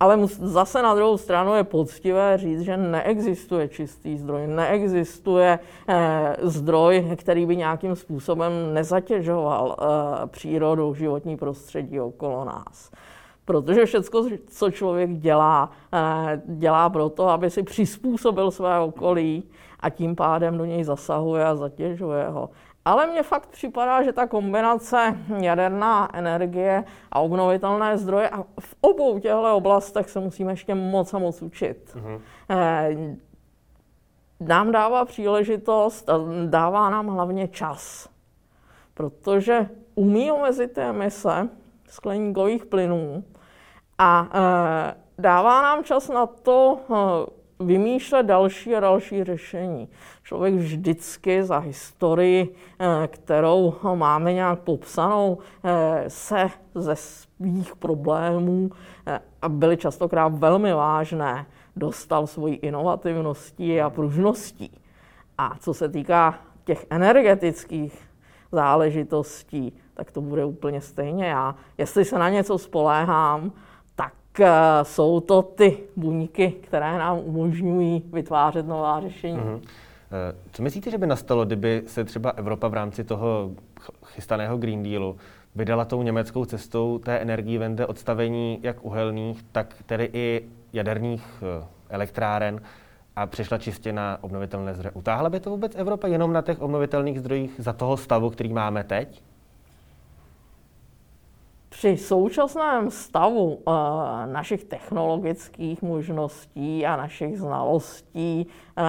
ale 0.00 0.18
zase 0.26 0.82
na 0.82 0.94
druhou 0.94 1.16
stranu 1.16 1.54
je 1.54 1.64
poctivé 1.64 2.38
říct, 2.38 2.60
že 2.60 2.76
neexistuje 2.76 3.68
čistý 3.68 4.18
zdroj, 4.18 4.46
neexistuje 4.46 5.58
eh, 5.88 6.36
zdroj, 6.42 7.16
který 7.16 7.46
by 7.46 7.56
nějakým 7.56 7.96
způsobem 7.96 8.52
nezatěžoval 8.74 9.76
eh, 9.78 10.26
přírodu, 10.26 10.94
životní 10.94 11.36
prostředí 11.36 12.00
okolo 12.00 12.44
nás. 12.44 12.90
Protože 13.44 13.86
všechno, 13.86 14.28
co 14.46 14.70
člověk 14.70 15.10
dělá, 15.10 15.70
eh, 15.92 16.42
dělá 16.46 16.90
proto, 16.90 17.28
aby 17.28 17.50
si 17.50 17.62
přizpůsobil 17.62 18.50
své 18.50 18.80
okolí 18.80 19.44
a 19.80 19.90
tím 19.90 20.16
pádem 20.16 20.58
do 20.58 20.64
něj 20.64 20.84
zasahuje 20.84 21.44
a 21.44 21.56
zatěžuje 21.56 22.28
ho. 22.28 22.50
Ale 22.86 23.06
mně 23.06 23.22
fakt 23.22 23.46
připadá, 23.46 24.02
že 24.02 24.12
ta 24.12 24.26
kombinace 24.26 25.16
jaderná 25.40 26.16
energie 26.16 26.84
a 27.12 27.20
obnovitelné 27.20 27.98
zdroje 27.98 28.28
a 28.28 28.42
v 28.60 28.74
obou 28.80 29.18
těchto 29.18 29.56
oblastech 29.56 30.10
se 30.10 30.20
musíme 30.20 30.52
ještě 30.52 30.74
moc 30.74 31.14
a 31.14 31.18
moc 31.18 31.42
učit. 31.42 31.96
Mm-hmm. 31.96 33.16
nám 34.40 34.72
dává 34.72 35.04
příležitost 35.04 36.10
a 36.10 36.18
dává 36.46 36.90
nám 36.90 37.06
hlavně 37.06 37.48
čas. 37.48 38.08
Protože 38.94 39.68
umí 39.94 40.32
omezit 40.32 40.72
ty 40.72 40.80
emise 40.80 41.48
skleníkových 41.88 42.66
plynů 42.66 43.24
a 43.98 44.28
eh, 44.34 44.94
dává 45.18 45.62
nám 45.62 45.84
čas 45.84 46.08
na 46.08 46.26
to 46.26 46.78
eh, 46.90 46.94
vymýšlet 47.60 48.22
další 48.22 48.76
a 48.76 48.80
další 48.80 49.24
řešení. 49.24 49.88
Člověk 50.22 50.54
vždycky 50.54 51.44
za 51.44 51.58
historii, 51.58 52.54
eh, 52.78 53.08
kterou 53.08 53.74
máme 53.94 54.32
nějak 54.32 54.58
popsanou, 54.58 55.38
eh, 55.64 56.04
se 56.08 56.48
ze 56.74 56.96
svých 56.96 57.76
problémů, 57.76 58.70
eh, 59.06 59.20
a 59.42 59.48
byly 59.48 59.76
častokrát 59.76 60.38
velmi 60.38 60.72
vážné, 60.72 61.46
dostal 61.76 62.26
svojí 62.26 62.54
inovativností 62.54 63.80
a 63.80 63.90
pružností. 63.90 64.80
A 65.38 65.56
co 65.60 65.74
se 65.74 65.88
týká 65.88 66.38
těch 66.64 66.86
energetických 66.90 68.06
záležitostí, 68.52 69.72
tak 69.94 70.10
to 70.10 70.20
bude 70.20 70.44
úplně 70.44 70.80
stejně. 70.80 71.26
Já, 71.26 71.54
jestli 71.78 72.04
se 72.04 72.18
na 72.18 72.28
něco 72.28 72.58
spoléhám, 72.58 73.52
jsou 74.82 75.20
to 75.20 75.42
ty 75.42 75.78
buňky, 75.96 76.50
které 76.50 76.98
nám 76.98 77.18
umožňují 77.18 78.02
vytvářet 78.12 78.66
nová 78.66 79.00
řešení. 79.00 79.38
Mm-hmm. 79.38 79.60
Co 80.52 80.62
myslíte, 80.62 80.90
že 80.90 80.98
by 80.98 81.06
nastalo, 81.06 81.44
kdyby 81.44 81.82
se 81.86 82.04
třeba 82.04 82.30
Evropa 82.30 82.68
v 82.68 82.74
rámci 82.74 83.04
toho 83.04 83.50
chystaného 84.04 84.56
Green 84.56 84.82
Dealu 84.82 85.16
vydala 85.54 85.84
tou 85.84 86.02
německou 86.02 86.44
cestou 86.44 86.98
té 86.98 87.18
energii 87.18 87.58
vende 87.58 87.86
odstavení 87.86 88.58
jak 88.62 88.84
uhelných, 88.84 89.42
tak 89.52 89.74
tedy 89.86 90.10
i 90.12 90.42
jaderných 90.72 91.42
eh, 91.42 91.66
elektráren 91.88 92.60
a 93.16 93.26
přešla 93.26 93.58
čistě 93.58 93.92
na 93.92 94.18
obnovitelné 94.20 94.74
zdroje. 94.74 94.90
Utáhla 94.90 95.30
by 95.30 95.40
to 95.40 95.50
vůbec 95.50 95.76
Evropa 95.76 96.06
jenom 96.06 96.32
na 96.32 96.42
těch 96.42 96.60
obnovitelných 96.60 97.18
zdrojích 97.20 97.54
za 97.58 97.72
toho 97.72 97.96
stavu, 97.96 98.30
který 98.30 98.52
máme 98.52 98.84
teď? 98.84 99.22
Při 101.76 101.96
současném 101.96 102.90
stavu 102.90 103.54
uh, 103.54 103.74
našich 104.26 104.64
technologických 104.64 105.82
možností 105.82 106.86
a 106.86 106.96
našich 106.96 107.38
znalostí 107.38 108.46
uh, 108.78 108.84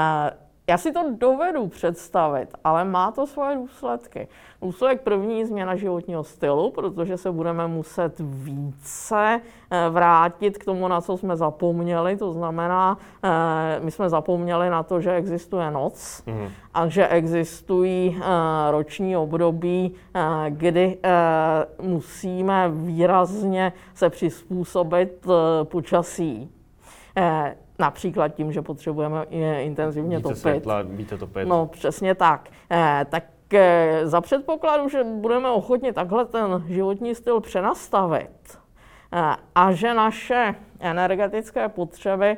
já 0.70 0.78
si 0.78 0.92
to 0.92 1.00
dovedu 1.18 1.68
představit, 1.68 2.50
ale 2.64 2.86
má 2.86 3.12
to 3.12 3.28
svoje 3.28 3.56
důsledky. 3.56 4.28
Důsledek 4.62 5.02
první 5.02 5.46
změna 5.46 5.76
životního 5.76 6.24
stylu, 6.24 6.72
protože 6.72 7.18
se 7.18 7.32
budeme 7.32 7.68
muset 7.68 8.20
více 8.20 9.42
eh, 9.72 9.90
vrátit 9.90 10.58
k 10.58 10.66
tomu, 10.66 10.88
na 10.88 11.02
co 11.02 11.18
jsme 11.18 11.38
zapomněli. 11.38 12.18
To 12.18 12.34
znamená, 12.34 12.98
eh, 13.24 13.80
my 13.80 13.92
jsme 13.92 14.10
zapomněli 14.10 14.70
na 14.70 14.84
to, 14.84 15.02
že 15.02 15.16
existuje 15.16 15.72
noc 15.72 16.24
mm. 16.26 16.48
a 16.74 16.88
že 16.88 17.08
existují 17.08 18.18
eh, 18.22 18.72
roční 18.72 19.18
období, 19.18 19.94
kdy 20.50 20.98
musíme 21.82 22.70
výrazně 22.70 23.74
se 23.94 24.10
přizpůsobit 24.10 25.28
počasí. 25.64 26.52
Například 27.80 28.28
tím, 28.28 28.52
že 28.52 28.62
potřebujeme 28.62 29.24
intenzivně 29.60 30.18
více 30.18 30.30
topit. 30.30 30.38
Světla, 30.38 30.82
více 30.82 31.18
topit. 31.18 31.48
No, 31.48 31.66
přesně 31.66 32.16
tak. 32.16 32.50
Eh, 32.72 33.06
tak 33.10 33.54
eh, 33.54 34.02
za 34.04 34.22
předpokladu, 34.22 34.90
že 34.90 35.04
budeme 35.04 35.50
ochotni 35.50 35.94
takhle 35.94 36.26
ten 36.26 36.64
životní 36.68 37.16
styl 37.16 37.40
přenastavit 37.40 38.60
eh, 39.14 39.36
a 39.56 39.72
že 39.72 39.94
naše 39.94 40.56
energetické 40.80 41.70
potřeby 41.70 42.38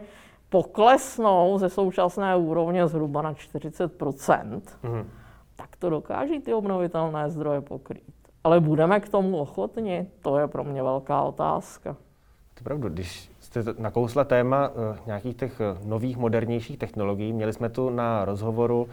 poklesnou 0.50 1.58
ze 1.58 1.70
současné 1.70 2.36
úrovně 2.36 2.88
zhruba 2.88 3.22
na 3.22 3.34
40 3.34 4.02
mm. 4.44 5.10
tak 5.56 5.76
to 5.76 5.90
dokáží 5.90 6.40
ty 6.40 6.54
obnovitelné 6.54 7.30
zdroje 7.30 7.62
pokrýt. 7.62 8.14
Ale 8.44 8.60
budeme 8.60 9.00
k 9.00 9.10
tomu 9.10 9.38
ochotni? 9.38 10.08
To 10.22 10.38
je 10.38 10.48
pro 10.48 10.64
mě 10.64 10.84
velká 10.84 11.22
otázka. 11.22 11.94
To 11.94 12.60
je 12.60 12.64
pravda. 12.64 12.90
Když 12.90 13.32
jste 13.50 13.64
nakousla 13.78 14.24
téma 14.24 14.70
uh, 14.70 14.76
nějakých 15.06 15.36
těch 15.36 15.60
uh, 15.60 15.88
nových, 15.90 16.18
modernějších 16.18 16.78
technologií, 16.78 17.34
měli 17.34 17.54
jsme 17.54 17.70
tu 17.70 17.90
na 17.90 18.26
rozhovoru 18.26 18.88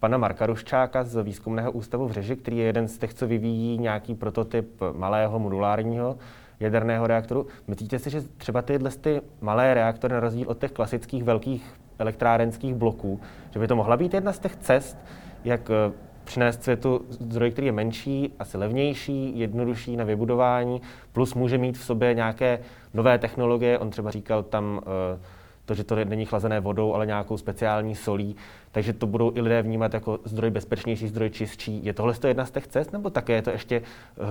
pana 0.00 0.18
Marka 0.18 0.46
Ruščáka 0.46 1.04
z 1.04 1.22
Výzkumného 1.22 1.72
ústavu 1.72 2.08
v 2.08 2.12
Řeži, 2.12 2.36
který 2.36 2.58
je 2.58 2.64
jeden 2.64 2.88
z 2.88 2.98
těch, 2.98 3.14
co 3.14 3.26
vyvíjí 3.26 3.78
nějaký 3.78 4.14
prototyp 4.14 4.80
malého 4.92 5.38
modulárního 5.38 6.16
jaderného 6.60 7.06
reaktoru. 7.06 7.46
Myslíte 7.68 7.98
si, 7.98 8.10
že 8.10 8.22
třeba 8.36 8.62
tyhle 8.62 8.90
ty 8.90 9.20
malé 9.40 9.74
reaktory, 9.74 10.14
na 10.14 10.20
rozdíl 10.20 10.48
od 10.48 10.58
těch 10.58 10.72
klasických 10.72 11.24
velkých 11.24 11.80
elektrárenských 11.98 12.74
bloků, 12.74 13.20
že 13.50 13.60
by 13.60 13.68
to 13.68 13.76
mohla 13.76 13.96
být 13.96 14.14
jedna 14.14 14.32
z 14.32 14.38
těch 14.38 14.56
cest, 14.56 14.96
jak 15.44 15.70
uh, 15.70 15.94
přinést 16.24 16.62
světu 16.62 17.00
zdroj, 17.08 17.50
který 17.50 17.66
je 17.66 17.72
menší, 17.72 18.32
asi 18.38 18.58
levnější, 18.58 19.38
jednodušší 19.38 19.96
na 19.96 20.04
vybudování, 20.04 20.80
plus 21.12 21.34
může 21.34 21.58
mít 21.58 21.78
v 21.78 21.84
sobě 21.84 22.14
nějaké 22.14 22.58
nové 22.94 23.18
technologie. 23.18 23.78
On 23.78 23.90
třeba 23.90 24.10
říkal 24.10 24.42
tam 24.42 24.80
eh, 24.82 25.20
to, 25.64 25.74
že 25.74 25.84
to 25.84 26.04
není 26.04 26.26
chlazené 26.26 26.60
vodou, 26.60 26.94
ale 26.94 27.06
nějakou 27.06 27.36
speciální 27.36 27.94
solí, 27.94 28.36
takže 28.72 28.92
to 28.92 29.06
budou 29.06 29.32
i 29.34 29.40
lidé 29.40 29.62
vnímat 29.62 29.94
jako 29.94 30.18
zdroj 30.24 30.50
bezpečnější, 30.50 31.08
zdroj 31.08 31.30
čistší. 31.30 31.84
Je 31.84 31.92
tohle 31.92 32.14
jedna 32.26 32.44
z 32.44 32.50
těch 32.50 32.66
cest, 32.66 32.92
nebo 32.92 33.10
také 33.10 33.32
je 33.32 33.42
to 33.42 33.50
ještě 33.50 33.82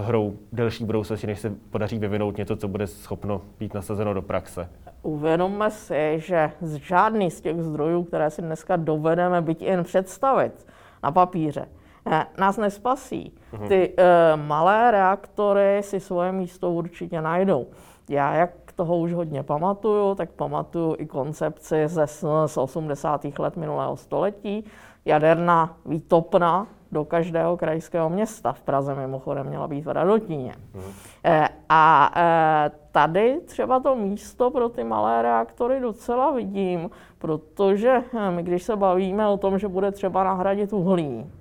hrou 0.06 0.38
delší 0.52 0.86
budoucnosti, 0.86 1.28
než 1.28 1.40
se 1.40 1.54
podaří 1.70 2.00
vyvinout 2.00 2.38
něco, 2.38 2.56
co 2.56 2.68
bude 2.68 2.88
schopno 2.88 3.42
být 3.60 3.74
nasazeno 3.74 4.14
do 4.14 4.22
praxe? 4.22 4.70
Uvědomme 5.02 5.72
si, 5.72 6.16
že 6.18 6.52
z 6.62 6.76
žádný 6.76 7.32
z 7.32 7.42
těch 7.42 7.62
zdrojů, 7.62 8.04
které 8.04 8.30
si 8.30 8.42
dneska 8.42 8.76
dovedeme 8.76 9.42
byť 9.42 9.62
jen 9.62 9.84
představit 9.84 10.68
na 11.04 11.12
papíře, 11.12 11.66
Eh, 12.12 12.26
nás 12.38 12.58
nespasí. 12.58 13.34
Mhm. 13.54 13.68
Ty 13.68 13.90
uh, 13.90 14.42
malé 14.42 14.92
reaktory 14.92 15.84
si 15.84 16.00
svoje 16.00 16.32
místo 16.32 16.72
určitě 16.72 17.22
najdou. 17.22 17.68
Já, 18.10 18.34
jak 18.34 18.52
toho 18.76 18.98
už 18.98 19.14
hodně 19.14 19.44
pamatuju, 19.44 20.16
tak 20.16 20.32
pamatuju 20.32 20.96
i 20.98 21.06
koncepci 21.06 21.88
ze, 21.88 22.08
z 22.46 22.58
80. 22.58 23.26
let 23.40 23.58
minulého 23.58 23.98
století. 23.98 24.66
Jaderná 25.06 25.78
výtopna 25.86 26.68
do 26.92 27.06
každého 27.06 27.58
krajského 27.58 28.10
města. 28.10 28.54
V 28.54 28.62
Praze 28.62 28.96
mimochodem 28.96 29.48
měla 29.48 29.68
být 29.68 29.86
v 29.86 29.94
Radotíně. 29.94 30.54
Mhm. 30.74 30.92
E, 31.26 31.50
a 31.70 32.12
e, 32.16 32.72
tady 32.92 33.40
třeba 33.46 33.80
to 33.80 33.96
místo 33.96 34.52
pro 34.52 34.70
ty 34.70 34.84
malé 34.84 35.22
reaktory 35.22 35.80
docela 35.80 36.32
vidím, 36.32 36.90
protože 37.20 38.04
my, 38.30 38.44
když 38.44 38.64
se 38.64 38.76
bavíme 38.76 39.28
o 39.28 39.38
tom, 39.38 39.60
že 39.60 39.68
bude 39.68 39.92
třeba 39.92 40.24
nahradit 40.24 40.74
uhlí, 40.74 41.32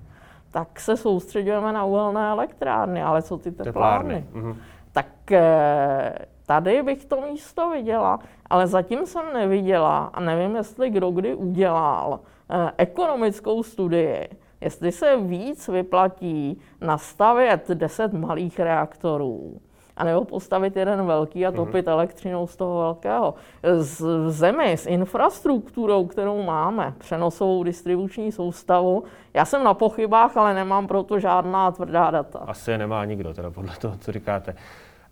tak 0.51 0.79
se 0.79 0.97
soustředujeme 0.97 1.73
na 1.73 1.85
uhelné 1.85 2.29
elektrárny, 2.29 3.03
ale 3.03 3.21
co 3.21 3.37
ty 3.37 3.51
teplárny? 3.51 3.63
teplárny. 3.63 4.25
Mhm. 4.31 4.55
Tak 4.91 5.31
eh, 5.31 6.25
tady 6.49 6.83
bych 6.83 7.05
to 7.05 7.21
místo 7.21 7.69
viděla, 7.69 8.19
ale 8.49 8.67
zatím 8.67 9.05
jsem 9.05 9.33
neviděla 9.33 10.09
a 10.13 10.19
nevím, 10.19 10.55
jestli 10.55 10.89
kdo 10.89 11.11
kdy 11.11 11.35
udělal 11.35 12.19
eh, 12.49 12.71
ekonomickou 12.77 13.63
studii, 13.63 14.29
jestli 14.61 14.91
se 14.91 15.17
víc 15.17 15.67
vyplatí 15.67 16.61
nastavět 16.81 17.69
10 17.69 18.13
malých 18.13 18.59
reaktorů, 18.59 19.61
anebo 19.97 20.25
postavit 20.25 20.75
jeden 20.75 21.05
velký 21.05 21.45
a 21.45 21.51
topit 21.51 21.85
mm-hmm. 21.85 21.91
elektřinou 21.91 22.47
z 22.47 22.55
toho 22.55 22.79
velkého. 22.79 23.33
Z 23.77 24.05
zemi, 24.27 24.71
s 24.71 24.85
infrastrukturou, 24.85 26.05
kterou 26.05 26.43
máme, 26.43 26.93
přenosovou 26.97 27.63
distribuční 27.63 28.31
soustavu, 28.31 29.03
já 29.33 29.45
jsem 29.45 29.63
na 29.63 29.73
pochybách, 29.73 30.37
ale 30.37 30.53
nemám 30.53 30.87
proto 30.87 31.19
žádná 31.19 31.71
tvrdá 31.71 32.11
data. 32.11 32.39
Asi 32.39 32.77
nemá 32.77 33.05
nikdo, 33.05 33.33
teda 33.33 33.51
podle 33.51 33.73
toho, 33.79 33.97
co 33.97 34.11
říkáte. 34.11 34.55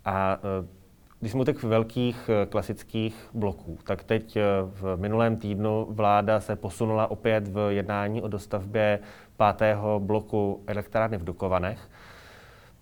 A 0.04 0.38
e, 0.64 0.77
když 1.20 1.32
jsme 1.32 1.40
u 1.40 1.44
těch 1.44 1.62
velkých 1.62 2.28
e, 2.28 2.46
klasických 2.46 3.30
bloků, 3.34 3.78
tak 3.84 4.04
teď 4.04 4.36
e, 4.36 4.42
v 4.62 4.96
minulém 4.96 5.36
týdnu 5.36 5.86
vláda 5.90 6.40
se 6.40 6.56
posunula 6.56 7.10
opět 7.10 7.48
v 7.48 7.68
jednání 7.70 8.22
o 8.22 8.28
dostavbě 8.28 8.98
pátého 9.36 10.00
bloku 10.00 10.62
elektrárny 10.66 11.18
v 11.18 11.24
Dukovanech. 11.24 11.88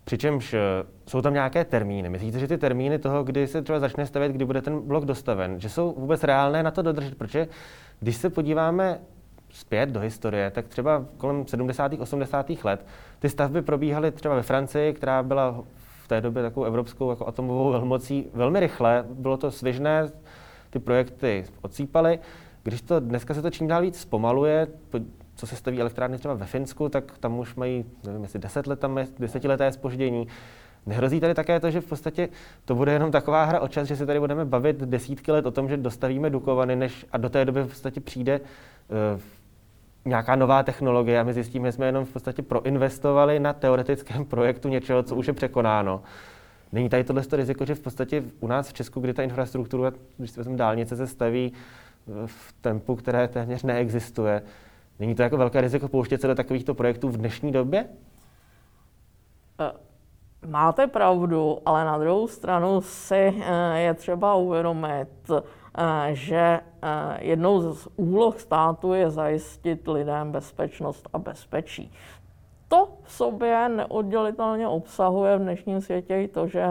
Přičemž 0.07 0.55
eh, 0.55 0.61
jsou 1.07 1.23
tam 1.23 1.35
nějaké 1.35 1.65
termíny. 1.65 2.09
Myslíte, 2.09 2.39
že 2.39 2.49
ty 2.49 2.59
termíny 2.59 2.99
toho, 2.99 3.25
kdy 3.25 3.47
se 3.47 3.63
třeba 3.63 3.81
začne 3.81 4.07
stavět, 4.07 4.33
kdy 4.33 4.45
bude 4.45 4.63
ten 4.63 4.81
blok 4.81 5.05
dostaven, 5.05 5.61
že 5.61 5.69
jsou 5.69 5.93
vůbec 5.93 6.25
reálné 6.25 6.63
na 6.63 6.71
to 6.71 6.83
dodržet? 6.83 7.19
Protože 7.19 7.49
když 8.01 8.17
se 8.17 8.31
podíváme 8.31 9.01
zpět 9.51 9.89
do 9.89 10.01
historie, 10.01 10.51
tak 10.51 10.69
třeba 10.69 11.05
kolem 11.17 11.47
70. 11.47 11.93
80. 11.99 12.51
let 12.65 12.87
ty 13.19 13.29
stavby 13.29 13.63
probíhaly 13.63 14.11
třeba 14.11 14.35
ve 14.35 14.43
Francii, 14.43 14.93
která 14.93 15.23
byla 15.23 15.65
v 16.07 16.09
té 16.09 16.21
době 16.21 16.43
takovou 16.43 16.67
evropskou 16.67 17.11
jako 17.11 17.29
atomovou 17.29 17.71
velmocí 17.71 18.27
velmi 18.35 18.61
rychle. 18.61 19.05
Bylo 19.11 19.37
to 19.37 19.51
svižné, 19.51 20.11
ty 20.71 20.79
projekty 20.79 21.45
odsýpaly. 21.63 22.19
Když 22.63 22.83
to 22.83 23.01
dneska 23.01 23.35
se 23.35 23.43
to 23.43 23.51
čím 23.51 23.69
dál 23.69 23.83
víc 23.83 24.01
zpomaluje, 24.01 24.67
co 25.35 25.47
se 25.47 25.57
staví 25.57 25.81
elektrárny 25.81 26.19
třeba 26.19 26.35
ve 26.35 26.47
Finsku, 26.47 26.89
tak 26.89 27.19
tam 27.19 27.39
už 27.39 27.55
mají, 27.55 27.85
nevím, 28.07 28.23
jestli 28.23 28.39
deset 28.39 28.67
let, 28.67 28.81
tam 28.81 28.99
je 28.99 29.07
desetileté 29.19 29.73
spoždění. 29.73 30.29
Nehrozí 30.87 31.21
tady 31.21 31.35
také 31.35 31.61
to, 31.61 31.71
že 31.71 31.81
v 31.81 31.87
podstatě 31.87 32.29
to 32.65 32.75
bude 32.75 32.93
jenom 32.93 33.11
taková 33.11 33.45
hra 33.45 33.61
o 33.61 33.69
čas, 33.69 33.89
že 33.89 33.97
se 33.97 34.07
tady 34.07 34.21
budeme 34.21 34.45
bavit 34.45 34.77
desítky 34.77 35.33
let 35.33 35.47
o 35.47 35.51
tom, 35.51 35.69
že 35.69 35.77
dostavíme 35.77 36.31
Dukovany, 36.31 36.77
než 36.77 37.07
a 37.13 37.19
do 37.19 37.29
té 37.29 37.45
doby 37.45 37.63
v 37.63 37.69
podstatě 37.69 38.01
přijde 38.01 38.41
uh, 38.41 39.21
nějaká 40.07 40.37
nová 40.37 40.63
technologie 40.63 41.21
a 41.21 41.23
my 41.23 41.33
zjistíme, 41.33 41.69
že 41.69 41.73
jsme 41.73 41.87
jenom 41.87 42.05
v 42.05 42.13
podstatě 42.13 42.43
proinvestovali 42.43 43.41
na 43.41 43.53
teoretickém 43.53 44.25
projektu 44.31 44.69
něčeho, 44.69 45.03
co 45.03 45.17
už 45.17 45.27
je 45.27 45.33
překonáno. 45.33 46.03
Není 46.73 46.89
tady 46.89 47.05
tohle 47.05 47.23
riziko, 47.33 47.65
že 47.65 47.75
v 47.75 47.81
podstatě 47.81 48.23
u 48.41 48.47
nás 48.47 48.69
v 48.69 48.73
Česku, 48.73 49.01
kdy 49.01 49.15
ta 49.15 49.23
infrastruktura, 49.23 49.93
když 50.17 50.31
se 50.31 50.45
dálnice 50.45 50.97
se 50.97 51.07
staví 51.07 51.53
eh, 51.53 52.27
v 52.27 52.55
tempu, 52.61 52.97
které 52.97 53.29
téměř 53.29 53.63
neexistuje, 53.63 54.43
Není 54.99 55.15
to 55.15 55.23
jako 55.23 55.37
velké 55.37 55.61
riziko 55.61 55.89
pouštět 55.89 56.21
se 56.21 56.27
do 56.27 56.35
takovýchto 56.35 56.75
projektů 56.75 57.09
v 57.09 57.17
dnešní 57.17 57.53
době? 57.53 57.87
Eh, 59.61 59.73
máte 60.47 60.87
pravdu, 60.87 61.59
ale 61.67 61.85
na 61.85 61.99
druhou 61.99 62.29
stranu 62.29 62.81
si 62.81 63.35
eh, 63.45 63.79
je 63.79 63.95
třeba 63.95 64.35
uvědomit, 64.35 65.09
že 66.13 66.61
jednou 67.19 67.73
z 67.73 67.89
úloh 67.97 68.41
státu 68.41 68.93
je 68.93 69.11
zajistit 69.11 69.89
lidem 69.89 70.33
bezpečnost 70.33 71.09
a 71.13 71.19
bezpečí. 71.19 71.93
To 72.69 72.89
v 73.03 73.13
sobě 73.13 73.69
neoddělitelně 73.69 74.69
obsahuje 74.69 75.37
v 75.37 75.41
dnešním 75.41 75.81
světě 75.81 76.23
i 76.23 76.29
to, 76.29 76.47
že 76.47 76.67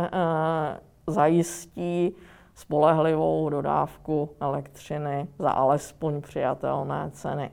zajistí 1.07 2.15
spolehlivou 2.55 3.49
dodávku 3.49 4.29
elektřiny 4.39 5.27
za 5.39 5.51
alespoň 5.51 6.21
přijatelné 6.21 7.09
ceny. 7.11 7.51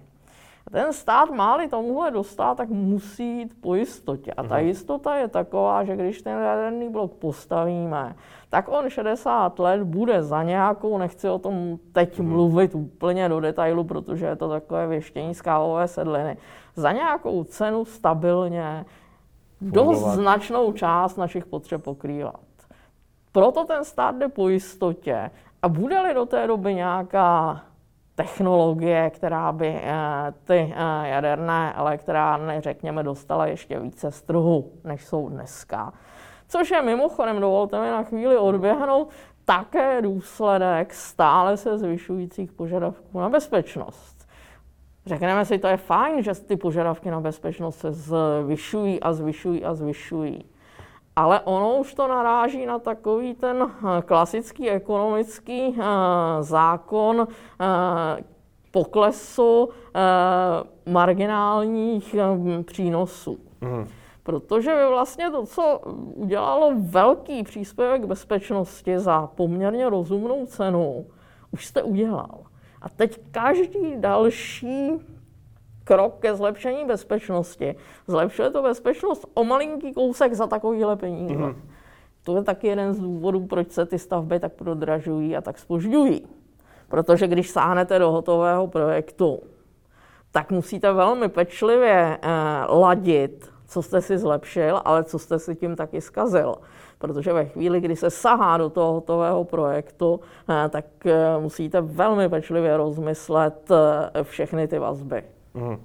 Ten 0.70 0.92
stát 0.92 1.30
má-li 1.30 1.68
tomuhle 1.68 2.10
dostat, 2.10 2.54
tak 2.54 2.68
musí 2.68 3.38
jít 3.38 3.52
po 3.60 3.74
jistotě. 3.74 4.32
A 4.32 4.42
ta 4.42 4.56
mhm. 4.56 4.66
jistota 4.66 5.16
je 5.16 5.28
taková, 5.28 5.84
že 5.84 5.96
když 5.96 6.22
ten 6.22 6.38
jaderný 6.38 6.88
blok 6.88 7.12
postavíme, 7.12 8.16
tak 8.50 8.68
on 8.68 8.90
60 8.90 9.58
let 9.58 9.82
bude 9.82 10.22
za 10.22 10.42
nějakou, 10.42 10.98
nechci 10.98 11.28
o 11.28 11.38
tom 11.38 11.78
teď 11.92 12.18
mhm. 12.18 12.28
mluvit 12.28 12.74
úplně 12.74 13.28
do 13.28 13.40
detailu, 13.40 13.84
protože 13.84 14.26
je 14.26 14.36
to 14.36 14.48
takové 14.48 14.86
věštění 14.86 15.34
z 15.34 15.42
kávové 15.42 15.88
sedliny, 15.88 16.36
za 16.76 16.92
nějakou 16.92 17.44
cenu 17.44 17.84
stabilně 17.84 18.84
dost 19.60 20.04
značnou 20.04 20.72
část 20.72 21.16
našich 21.16 21.46
potřeb 21.46 21.82
pokrývat. 21.82 22.40
Proto 23.32 23.64
ten 23.64 23.84
stát 23.84 24.16
jde 24.16 24.28
po 24.28 24.48
jistotě. 24.48 25.30
A 25.62 25.68
bude-li 25.68 26.14
do 26.14 26.26
té 26.26 26.46
doby 26.46 26.74
nějaká 26.74 27.60
technologie, 28.22 29.10
která 29.10 29.52
by 29.52 29.68
eh, 29.68 29.92
ty 30.44 30.74
eh, 30.76 31.08
jaderné 31.08 31.72
elektrárny, 31.74 32.60
řekněme, 32.60 33.02
dostala 33.02 33.46
ještě 33.46 33.80
více 33.80 34.10
z 34.10 34.22
trhu, 34.22 34.72
než 34.84 35.04
jsou 35.04 35.28
dneska. 35.28 35.92
Což 36.48 36.70
je 36.70 36.82
mimochodem, 36.82 37.40
dovolte 37.40 37.80
mi 37.80 37.90
na 37.90 38.02
chvíli 38.02 38.36
odběhnout, 38.36 39.10
také 39.44 40.02
důsledek 40.02 40.94
stále 40.94 41.56
se 41.56 41.78
zvyšujících 41.78 42.52
požadavků 42.52 43.20
na 43.20 43.28
bezpečnost. 43.28 44.28
Řekneme 45.06 45.44
si, 45.44 45.58
to 45.58 45.68
je 45.68 45.76
fajn, 45.76 46.22
že 46.22 46.34
ty 46.34 46.56
požadavky 46.56 47.10
na 47.10 47.20
bezpečnost 47.20 47.78
se 47.78 47.92
zvyšují 47.92 49.00
a 49.00 49.12
zvyšují 49.12 49.64
a 49.64 49.74
zvyšují. 49.74 50.44
Ale 51.16 51.40
ono 51.40 51.76
už 51.76 51.94
to 51.94 52.08
naráží 52.08 52.66
na 52.66 52.78
takový 52.78 53.34
ten 53.34 53.62
eh, 53.62 54.02
klasický 54.02 54.70
ekonomický 54.70 55.76
eh, 55.78 55.82
zákon 56.40 57.28
eh, 57.28 58.24
poklesu 58.70 59.68
marginálních 60.86 62.16
přínosů. 62.64 63.38
Mm. 63.60 63.86
Protože 64.22 64.74
vy 64.74 64.88
vlastně 64.88 65.30
to, 65.30 65.46
co 65.46 65.80
udělalo 66.14 66.72
velký 66.78 67.42
příspěvek 67.42 68.04
bezpečnosti 68.04 68.98
za 68.98 69.26
poměrně 69.26 69.88
rozumnou 69.88 70.46
cenu, 70.46 71.06
už 71.50 71.66
jste 71.66 71.82
udělal. 71.82 72.38
A 72.82 72.88
teď 72.88 73.20
každý 73.30 73.94
další 73.96 74.90
krok 75.84 76.18
ke 76.18 76.34
zlepšení 76.34 76.84
bezpečnosti. 76.84 77.76
Zlepšuje 78.06 78.50
to 78.50 78.62
bezpečnost 78.62 79.26
o 79.34 79.44
malinký 79.44 79.92
kousek 79.92 80.34
za 80.34 80.46
takovýhle 80.46 80.96
peníze. 80.96 81.34
Mm-hmm. 81.34 81.56
To 82.22 82.36
je 82.36 82.42
taky 82.42 82.66
jeden 82.66 82.94
z 82.94 83.00
důvodů, 83.00 83.46
proč 83.46 83.70
se 83.70 83.86
ty 83.86 83.98
stavby 83.98 84.40
tak 84.40 84.52
prodražují 84.52 85.36
a 85.36 85.40
tak 85.40 85.58
spožďují. 85.58 86.26
Protože 86.88 87.26
když 87.26 87.50
sáhnete 87.50 87.98
do 87.98 88.10
hotového 88.10 88.66
projektu, 88.66 89.40
tak 90.32 90.50
musíte 90.50 90.92
velmi 90.92 91.28
pečlivě 91.28 92.18
eh, 92.22 92.28
ladit, 92.68 93.52
co 93.72 93.82
jste 93.82 94.00
si 94.00 94.18
zlepšil, 94.18 94.80
ale 94.84 95.04
co 95.04 95.18
jste 95.18 95.38
si 95.38 95.54
tím 95.54 95.76
taky 95.76 96.00
zkazil. 96.00 96.54
Protože 96.98 97.32
ve 97.32 97.44
chvíli, 97.44 97.80
kdy 97.80 97.96
se 97.96 98.10
sahá 98.10 98.56
do 98.56 98.70
toho 98.70 98.92
hotového 98.92 99.44
projektu, 99.44 100.20
eh, 100.48 100.68
tak 100.68 100.84
eh, 101.06 101.38
musíte 101.40 101.80
velmi 101.80 102.28
pečlivě 102.28 102.76
rozmyslet 102.76 103.70
eh, 103.70 104.24
všechny 104.24 104.68
ty 104.68 104.78
vazby. 104.78 105.22
Mm. 105.54 105.76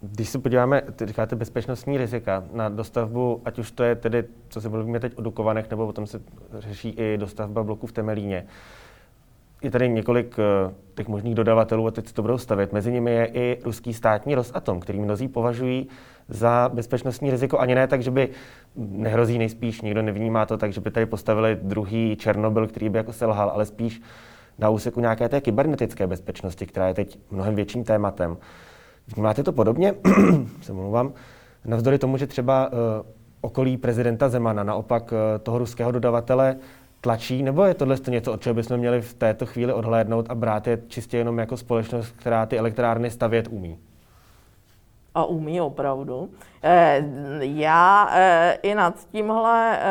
Když 0.00 0.28
se 0.28 0.38
podíváme, 0.38 0.82
ty 0.96 1.06
říkáte 1.06 1.36
bezpečnostní 1.36 1.98
rizika 1.98 2.44
na 2.52 2.68
dostavbu, 2.68 3.42
ať 3.44 3.58
už 3.58 3.70
to 3.70 3.84
je 3.84 3.94
tedy, 3.94 4.24
co 4.48 4.60
se 4.60 4.68
mluvíme 4.68 5.00
teď 5.00 5.12
o 5.16 5.22
Dukovanech, 5.22 5.70
nebo 5.70 5.86
potom 5.86 6.06
se 6.06 6.20
řeší 6.58 6.88
i 6.88 7.16
dostavba 7.18 7.62
bloku 7.62 7.86
v 7.86 7.92
Temelíně. 7.92 8.46
Je 9.62 9.70
tady 9.70 9.88
několik 9.88 10.38
uh, 10.38 10.72
těch 10.94 11.08
možných 11.08 11.34
dodavatelů 11.34 11.86
a 11.86 11.90
teď 11.90 12.12
to 12.12 12.22
budou 12.22 12.38
stavět. 12.38 12.72
Mezi 12.72 12.92
nimi 12.92 13.10
je 13.10 13.26
i 13.26 13.60
ruský 13.64 13.94
státní 13.94 14.34
Rosatom, 14.34 14.80
který 14.80 15.00
mnozí 15.00 15.28
považují 15.28 15.88
za 16.28 16.70
bezpečnostní 16.74 17.30
riziko. 17.30 17.58
Ani 17.58 17.74
ne 17.74 17.86
tak, 17.86 18.02
že 18.02 18.10
by 18.10 18.28
nehrozí 18.76 19.38
nejspíš, 19.38 19.80
nikdo 19.80 20.02
nevnímá 20.02 20.46
to 20.46 20.56
tak, 20.56 20.72
že 20.72 20.80
by 20.80 20.90
tady 20.90 21.06
postavili 21.06 21.58
druhý 21.62 22.16
Černobyl, 22.16 22.66
který 22.66 22.88
by 22.88 22.98
jako 22.98 23.12
selhal, 23.12 23.50
ale 23.50 23.66
spíš 23.66 24.02
na 24.58 24.70
úseku 24.70 25.00
nějaké 25.00 25.28
té 25.28 25.40
kybernetické 25.40 26.06
bezpečnosti, 26.06 26.66
která 26.66 26.88
je 26.88 26.94
teď 26.94 27.18
mnohem 27.30 27.54
větším 27.54 27.84
tématem. 27.84 28.36
Vnímáte 29.14 29.42
to 29.42 29.52
podobně? 29.52 29.94
se 30.62 30.72
mluvám. 30.72 31.12
Navzdory 31.64 31.98
tomu, 31.98 32.16
že 32.16 32.26
třeba 32.26 32.68
uh, 32.72 32.78
okolí 33.40 33.76
prezidenta 33.76 34.28
Zemana 34.28 34.62
naopak 34.62 35.12
uh, 35.12 35.18
toho 35.42 35.58
ruského 35.58 35.92
dodavatele 35.92 36.56
tlačí, 37.00 37.42
nebo 37.42 37.64
je 37.64 37.74
tohle 37.74 37.96
něco, 38.08 38.32
od 38.32 38.42
čeho 38.42 38.54
bychom 38.54 38.76
měli 38.76 39.00
v 39.00 39.14
této 39.14 39.46
chvíli 39.46 39.72
odhlédnout 39.72 40.26
a 40.28 40.34
brát 40.34 40.66
je 40.66 40.78
čistě 40.88 41.16
jenom 41.16 41.38
jako 41.38 41.56
společnost, 41.56 42.14
která 42.16 42.46
ty 42.46 42.58
elektrárny 42.58 43.10
stavět 43.10 43.48
umí? 43.50 43.78
A 45.14 45.24
umí 45.24 45.60
opravdu. 45.60 46.28
Eh, 46.62 47.02
já 47.40 48.08
eh, 48.12 48.58
i 48.62 48.74
nad 48.74 48.94
tímhle 49.04 49.78
eh, 49.78 49.82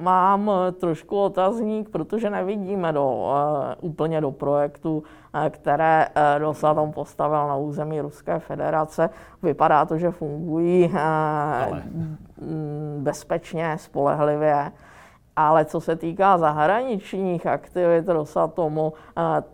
mám 0.00 0.50
trošku 0.80 1.18
otazník, 1.18 1.88
protože 1.88 2.30
nevidíme 2.30 2.92
do, 2.92 3.32
úplně 3.80 4.20
do 4.20 4.30
projektu, 4.30 5.02
které 5.50 6.06
Rosatom 6.38 6.92
postavil 6.92 7.48
na 7.48 7.56
území 7.56 8.00
Ruské 8.00 8.38
federace. 8.38 9.10
Vypadá 9.42 9.84
to, 9.84 9.98
že 9.98 10.10
fungují 10.10 10.92
Ale. 10.94 11.82
bezpečně, 12.98 13.78
spolehlivě. 13.78 14.72
Ale 15.36 15.64
co 15.64 15.80
se 15.80 15.96
týká 15.96 16.38
zahraničních 16.38 17.46
aktivit 17.46 18.08
Rosatomu, 18.08 18.92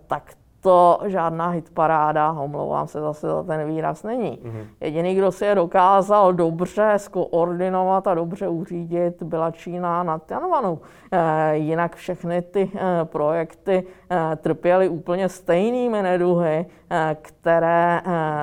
tak 0.07 0.33
to 0.61 0.99
žádná 1.05 1.49
hitparáda, 1.49 2.33
omlouvám 2.33 2.87
se 2.87 3.01
zase 3.01 3.27
za 3.27 3.43
ten 3.43 3.67
výraz, 3.67 4.03
není. 4.03 4.39
Mm-hmm. 4.45 4.67
Jediný, 4.81 5.15
kdo 5.15 5.33
si 5.33 5.45
je 5.45 5.55
dokázal 5.55 6.33
dobře 6.33 6.95
skoordinovat 6.97 8.07
a 8.07 8.15
dobře 8.15 8.49
uřídit, 8.49 9.23
byla 9.23 9.51
Čína 9.51 10.03
nad 10.03 10.27
Tianwanu. 10.27 10.81
E, 11.13 11.57
jinak 11.57 11.97
všechny 11.97 12.43
ty 12.43 12.71
e, 12.75 13.05
projekty 13.05 13.85
e, 14.11 14.37
trpěly 14.37 14.89
úplně 14.89 15.29
stejnými 15.29 16.03
neduhy, 16.03 16.67
e, 16.91 17.17
které 17.23 18.01
e, 18.01 18.03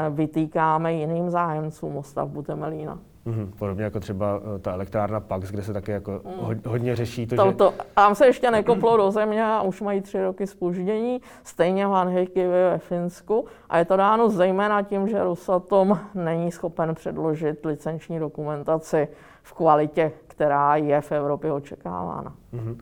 vytýkáme 0.09 0.93
jiným 0.93 1.29
zájemcům 1.29 1.97
o 1.97 2.03
stavbu 2.03 2.41
Temelína. 2.41 2.99
Mm-hmm. 3.27 3.51
Podobně 3.59 3.83
jako 3.83 3.99
třeba 3.99 4.41
eh, 4.55 4.59
ta 4.59 4.73
elektrárna 4.73 5.19
Pax, 5.19 5.51
kde 5.51 5.63
se 5.63 5.73
také 5.73 5.91
jako 5.91 6.21
mm. 6.25 6.61
hodně 6.67 6.95
řeší 6.95 7.27
to, 7.27 7.35
to, 7.35 7.45
že... 7.49 7.55
To, 7.55 7.73
tam 7.95 8.15
se 8.15 8.25
ještě 8.25 8.51
nekoplo 8.51 8.97
do 8.97 9.11
země 9.11 9.45
a 9.45 9.61
už 9.61 9.81
mají 9.81 10.01
tři 10.01 10.23
roky 10.23 10.47
spoždění, 10.47 11.21
stejně 11.43 11.87
v 11.87 11.89
Hanhejky 11.89 12.47
ve 12.47 12.77
Finsku 12.77 13.45
a 13.69 13.77
je 13.77 13.85
to 13.85 13.97
dáno 13.97 14.29
zejména 14.29 14.81
tím, 14.81 15.07
že 15.07 15.23
Rosatom 15.23 15.99
není 16.13 16.51
schopen 16.51 16.95
předložit 16.95 17.65
licenční 17.65 18.19
dokumentaci 18.19 19.07
v 19.43 19.53
kvalitě, 19.53 20.11
která 20.27 20.75
je 20.75 21.01
v 21.01 21.11
Evropě 21.11 21.51
očekávána. 21.51 22.33
Mm-hmm. 22.53 22.77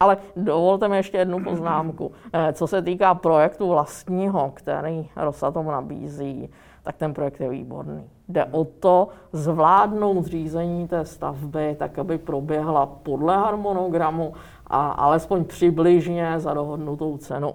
Ale 0.00 0.16
dovolte 0.36 0.88
mi 0.88 0.96
ještě 0.96 1.18
jednu 1.18 1.44
poznámku. 1.44 2.12
Eh, 2.32 2.52
co 2.52 2.66
se 2.66 2.82
týká 2.82 3.14
projektu 3.14 3.68
vlastního, 3.68 4.50
který 4.54 5.08
Rosatom 5.16 5.66
nabízí, 5.66 6.50
tak 6.82 6.96
ten 6.96 7.14
projekt 7.14 7.40
je 7.40 7.48
výborný. 7.48 8.10
Jde 8.28 8.44
o 8.44 8.64
to 8.64 9.08
zvládnout 9.32 10.26
řízení 10.26 10.88
té 10.88 11.04
stavby 11.04 11.76
tak, 11.78 11.98
aby 11.98 12.18
proběhla 12.18 12.86
podle 12.86 13.36
harmonogramu 13.36 14.32
a 14.66 14.90
alespoň 14.90 15.44
přibližně 15.44 16.40
za 16.40 16.54
dohodnutou 16.54 17.16
cenu. 17.16 17.54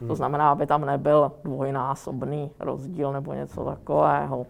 Hmm. 0.00 0.08
To 0.08 0.14
znamená, 0.14 0.50
aby 0.50 0.66
tam 0.66 0.84
nebyl 0.84 1.32
dvojnásobný 1.44 2.50
rozdíl 2.60 3.12
nebo 3.12 3.32
něco 3.32 3.64
takového. 3.64 4.46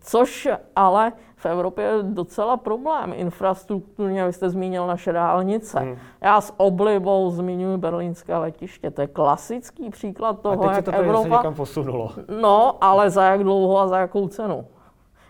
Což 0.00 0.48
ale 0.76 1.12
v 1.36 1.46
Evropě 1.46 1.84
je 1.84 2.02
docela 2.02 2.56
problém. 2.56 3.12
Infrastrukturně, 3.16 4.26
vy 4.26 4.32
jste 4.32 4.50
zmínil 4.50 4.86
naše 4.86 5.12
dálnice. 5.12 5.80
Hmm. 5.80 5.96
Já 6.20 6.40
s 6.40 6.54
oblibou 6.56 7.30
zmiňuji 7.30 7.78
berlínské 7.78 8.36
letiště. 8.36 8.90
To 8.90 9.00
je 9.00 9.06
klasický 9.06 9.90
příklad 9.90 10.40
toho, 10.40 10.64
a 10.64 10.66
teď 10.66 10.76
jak 10.76 10.84
to 10.84 10.92
Evropa... 10.92 11.28
někam 11.28 11.54
posunulo. 11.54 12.10
No, 12.40 12.84
ale 12.84 13.10
za 13.10 13.24
jak 13.24 13.42
dlouho 13.42 13.78
a 13.78 13.88
za 13.88 13.98
jakou 13.98 14.28
cenu? 14.28 14.66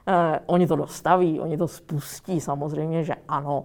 Eh, 0.07 0.41
oni 0.47 0.67
to 0.67 0.77
dostaví, 0.77 1.41
oni 1.41 1.57
to 1.57 1.69
spustí, 1.69 2.41
samozřejmě, 2.41 3.05
že 3.05 3.15
ano. 3.29 3.65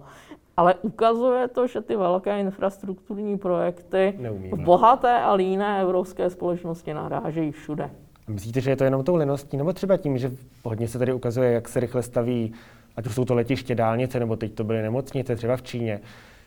Ale 0.56 0.74
ukazuje 0.74 1.48
to, 1.48 1.66
že 1.66 1.80
ty 1.80 1.96
velké 1.96 2.40
infrastrukturní 2.40 3.38
projekty 3.38 4.14
Neumíme. 4.18 4.56
v 4.56 4.64
bohaté 4.64 5.20
a 5.20 5.32
líné 5.32 5.80
evropské 5.80 6.30
společnosti 6.30 6.94
narážejí 6.94 7.52
všude. 7.52 7.90
Myslíte, 8.28 8.60
že 8.60 8.70
je 8.70 8.76
to 8.76 8.84
jenom 8.84 9.04
tou 9.04 9.16
leností, 9.16 9.56
nebo 9.56 9.72
třeba 9.72 9.96
tím, 9.96 10.18
že 10.18 10.30
hodně 10.64 10.88
se 10.88 10.98
tady 10.98 11.12
ukazuje, 11.12 11.52
jak 11.52 11.68
se 11.68 11.80
rychle 11.80 12.02
staví, 12.02 12.52
ať 12.96 13.06
už 13.06 13.14
jsou 13.14 13.24
to 13.24 13.34
letiště, 13.34 13.74
dálnice, 13.74 14.20
nebo 14.20 14.36
teď 14.36 14.52
to 14.52 14.64
byly 14.64 14.82
nemocnice, 14.82 15.36
třeba 15.36 15.56
v 15.56 15.62
Číně, 15.62 16.00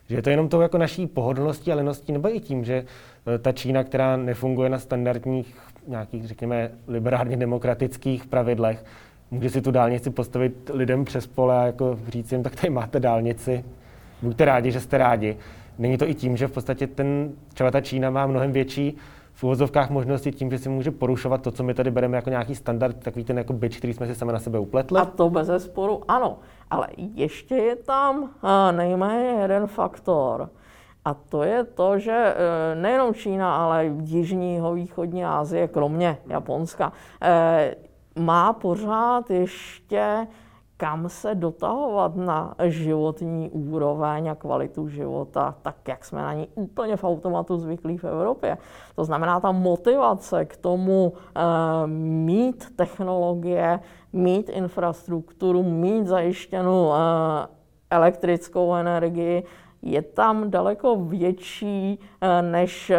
že 0.09 0.15
je 0.15 0.21
to 0.21 0.29
jenom 0.29 0.49
tou 0.49 0.61
jako 0.61 0.77
naší 0.77 1.07
pohodlností 1.07 1.71
a 1.71 1.75
leností, 1.75 2.11
nebo 2.11 2.35
i 2.35 2.39
tím, 2.39 2.65
že 2.65 2.85
eh, 3.35 3.37
ta 3.37 3.51
Čína, 3.51 3.83
která 3.83 4.17
nefunguje 4.17 4.69
na 4.69 4.79
standardních 4.79 5.55
nějakých, 5.87 6.27
řekněme, 6.27 6.71
liberálně 6.87 7.37
demokratických 7.37 8.25
pravidlech, 8.25 8.85
může 9.31 9.49
si 9.49 9.61
tu 9.61 9.71
dálnici 9.71 10.09
postavit 10.09 10.71
lidem 10.73 11.05
přes 11.05 11.27
pole 11.27 11.57
a 11.57 11.65
jako 11.65 11.99
říct 12.07 12.31
jim, 12.31 12.43
tak 12.43 12.55
tady 12.55 12.69
máte 12.69 12.99
dálnici, 12.99 13.65
buďte 14.21 14.45
rádi, 14.45 14.71
že 14.71 14.79
jste 14.79 14.97
rádi. 14.97 15.37
Není 15.77 15.97
to 15.97 16.09
i 16.09 16.13
tím, 16.13 16.37
že 16.37 16.47
v 16.47 16.51
podstatě 16.51 16.87
ten, 16.87 17.31
třeba 17.53 17.71
ta 17.71 17.81
Čína 17.81 18.09
má 18.09 18.27
mnohem 18.27 18.51
větší 18.51 18.97
v 19.39 19.43
uvozovkách 19.43 19.89
možnosti 19.89 20.31
tím, 20.31 20.51
že 20.51 20.57
si 20.57 20.69
může 20.69 20.91
porušovat 20.91 21.41
to, 21.41 21.51
co 21.51 21.63
my 21.63 21.73
tady 21.73 21.91
bereme 21.91 22.17
jako 22.17 22.29
nějaký 22.29 22.55
standard, 22.55 23.03
takový 23.03 23.25
ten 23.25 23.37
jako 23.37 23.53
byč, 23.53 23.77
který 23.77 23.93
jsme 23.93 24.07
si 24.07 24.15
sami 24.15 24.33
na 24.33 24.39
sebe 24.39 24.59
upletli? 24.59 24.99
A 24.99 25.05
to 25.05 25.29
bez 25.29 25.49
sporu 25.57 26.01
ano. 26.07 26.37
Ale 26.69 26.87
ještě 27.15 27.55
je 27.55 27.75
tam 27.75 28.29
nejméně 28.71 29.41
jeden 29.41 29.67
faktor. 29.67 30.49
A 31.05 31.13
to 31.13 31.43
je 31.43 31.63
to, 31.63 31.99
že 31.99 32.35
e, 32.35 32.35
nejenom 32.75 33.13
Čína, 33.13 33.55
ale 33.55 33.85
Jižní 33.85 34.61
východní 34.73 35.25
Asie, 35.25 35.67
kromě 35.67 36.17
Japonska, 36.27 36.91
e, 37.21 37.75
má 38.15 38.53
pořád 38.53 39.29
ještě 39.29 40.27
kam 40.79 41.09
se 41.09 41.35
dotahovat 41.35 42.15
na 42.15 42.55
životní 42.63 43.49
úroveň 43.49 44.31
a 44.31 44.35
kvalitu 44.35 44.87
života, 44.87 45.55
tak 45.61 45.87
jak 45.87 46.05
jsme 46.05 46.21
na 46.21 46.33
ní 46.33 46.47
úplně 46.55 46.97
v 46.97 47.03
automatu 47.03 47.57
zvyklí 47.57 47.97
v 47.97 48.03
Evropě. 48.03 48.57
To 48.95 49.03
znamená, 49.03 49.39
ta 49.39 49.51
motivace 49.51 50.45
k 50.45 50.57
tomu 50.57 51.13
e, 51.13 51.41
mít 52.27 52.75
technologie, 52.75 53.79
mít 54.13 54.49
infrastrukturu, 54.49 55.63
mít 55.63 56.07
zajištěnou 56.07 56.93
e, 56.93 56.97
elektrickou 57.89 58.73
energii, 58.75 59.43
je 59.81 60.01
tam 60.01 60.51
daleko 60.51 60.95
větší 60.95 61.99
eh, 62.21 62.41
než 62.41 62.91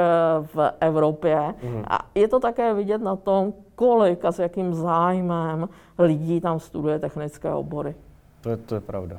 v 0.55 0.73
Evropě. 0.81 1.55
Mm. 1.63 1.83
A 1.89 1.99
je 2.15 2.29
to 2.29 2.41
také 2.41 2.75
vidět 2.75 2.99
na 2.99 3.17
tom, 3.17 3.53
kolik 3.75 4.25
a 4.25 4.33
s 4.33 4.39
jakým 4.39 4.75
zájmem 4.75 5.69
lidí 5.99 6.41
tam 6.41 6.61
studuje 6.61 6.99
technické 6.99 7.53
obory. 7.53 7.95
To 8.41 8.51
je, 8.51 8.57
to 8.57 8.75
je 8.75 8.81
pravda. 8.81 9.17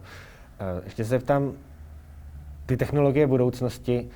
Eh, 0.60 0.82
ještě 0.84 1.06
se 1.06 1.20
ptám, 1.20 1.54
ty 2.66 2.78
technologie 2.78 3.28
budoucnosti, 3.28 4.10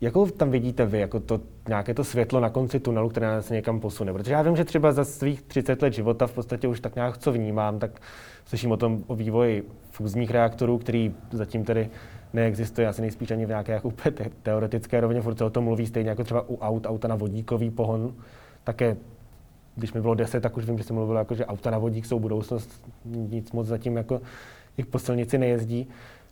jakou 0.00 0.26
tam 0.26 0.50
vidíte 0.50 0.86
vy, 0.86 0.98
jako 0.98 1.20
to 1.20 1.40
nějaké 1.68 1.94
to 1.94 2.04
světlo 2.04 2.40
na 2.40 2.50
konci 2.50 2.80
tunelu, 2.80 3.08
které 3.08 3.26
nás 3.26 3.50
někam 3.50 3.80
posune? 3.80 4.12
Protože 4.12 4.32
já 4.32 4.42
vím, 4.42 4.56
že 4.56 4.64
třeba 4.64 4.92
za 4.92 5.04
svých 5.04 5.42
30 5.42 5.82
let 5.82 5.92
života 5.92 6.26
v 6.26 6.32
podstatě 6.32 6.68
už 6.68 6.80
tak 6.80 6.94
nějak 6.94 7.18
co 7.18 7.32
vnímám, 7.32 7.78
tak 7.78 8.00
slyším 8.44 8.72
o 8.72 8.76
tom, 8.76 9.04
o 9.06 9.14
vývoji 9.14 9.68
fúzních 9.90 10.30
reaktorů, 10.30 10.78
který 10.78 11.14
zatím 11.30 11.64
tedy 11.64 11.90
neexistuje 12.32 12.88
asi 12.88 13.02
nejspíš 13.02 13.30
ani 13.30 13.46
v 13.46 13.48
nějaké 13.48 13.72
jako 13.72 13.88
úplně 13.88 14.12
teoretické 14.42 15.00
rovině, 15.00 15.22
furt 15.22 15.38
se 15.38 15.44
o 15.44 15.50
tom 15.50 15.64
mluví 15.64 15.86
stejně 15.86 16.10
jako 16.10 16.24
třeba 16.24 16.44
u 16.48 16.58
aut, 16.58 16.86
auta 16.86 17.08
na 17.08 17.14
vodíkový 17.14 17.70
pohon, 17.70 18.14
také 18.64 18.96
když 19.76 19.92
mi 19.92 20.00
bylo 20.00 20.14
10, 20.14 20.40
tak 20.40 20.56
už 20.56 20.64
vím, 20.64 20.78
že 20.78 20.84
jsem 20.84 20.96
mluvil, 20.96 21.16
jako, 21.16 21.34
že 21.34 21.46
auta 21.46 21.70
na 21.70 21.78
vodík 21.78 22.06
jsou 22.06 22.20
budoucnost, 22.20 22.84
nic 23.04 23.52
moc 23.52 23.66
zatím 23.66 23.96
jako 23.96 24.20
jich 24.76 24.86
po 24.86 24.98
silnici 24.98 25.38
nejezdí, 25.38 25.88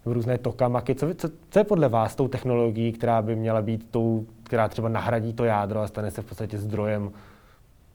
různé 0.06 0.38
tokamaky. 0.38 0.94
Co, 0.94 1.14
co, 1.14 1.28
co 1.50 1.58
je 1.58 1.64
podle 1.64 1.88
vás 1.88 2.14
tou 2.14 2.28
technologií, 2.28 2.92
která 2.92 3.22
by 3.22 3.36
měla 3.36 3.62
být 3.62 3.90
tou, 3.90 4.26
která 4.42 4.68
třeba 4.68 4.88
nahradí 4.88 5.32
to 5.32 5.44
jádro 5.44 5.80
a 5.80 5.86
stane 5.86 6.10
se 6.10 6.22
v 6.22 6.26
podstatě 6.26 6.58
zdrojem 6.58 7.10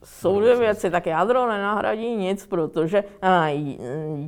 jsou 0.04 0.40
dvě 0.40 0.56
věci, 0.56 0.90
tak 0.90 1.06
jádro 1.06 1.48
nenahradí 1.48 2.16
nic, 2.16 2.46
protože 2.46 3.04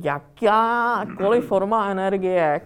jakákoliv 0.03 1.45
forma 1.45 1.91
energie, 1.91 2.61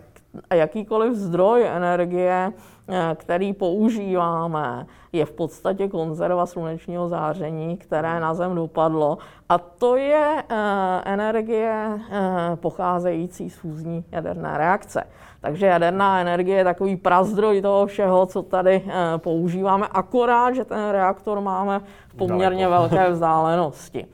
a 0.49 0.55
jakýkoliv 0.55 1.13
zdroj 1.13 1.67
energie, 1.67 2.51
eh, 2.89 3.15
který 3.15 3.53
používáme, 3.53 4.85
je 5.11 5.25
v 5.25 5.31
podstatě 5.31 5.87
konzerva 5.87 6.45
slunečního 6.45 7.09
záření, 7.09 7.77
které 7.77 8.19
na 8.19 8.33
Zem 8.33 8.55
dopadlo. 8.55 9.17
A 9.49 9.57
to 9.57 9.95
je 9.95 10.43
eh, 10.49 10.55
energie 11.05 11.99
eh, 12.11 12.55
pocházející 12.55 13.49
z 13.49 13.55
fúzní 13.55 14.05
jaderné 14.11 14.57
reakce. 14.57 15.03
Takže 15.41 15.65
jaderná 15.65 16.21
energie 16.21 16.57
je 16.57 16.63
takový 16.63 16.95
prazdroj 16.95 17.61
toho 17.61 17.85
všeho, 17.85 18.25
co 18.25 18.41
tady 18.41 18.83
používáme, 19.17 19.87
akorát, 19.91 20.55
že 20.55 20.65
ten 20.65 20.89
reaktor 20.89 21.41
máme 21.41 21.81
v 22.07 22.15
poměrně 22.15 22.67
velké 22.67 23.09
vzdálenosti. 23.11 24.07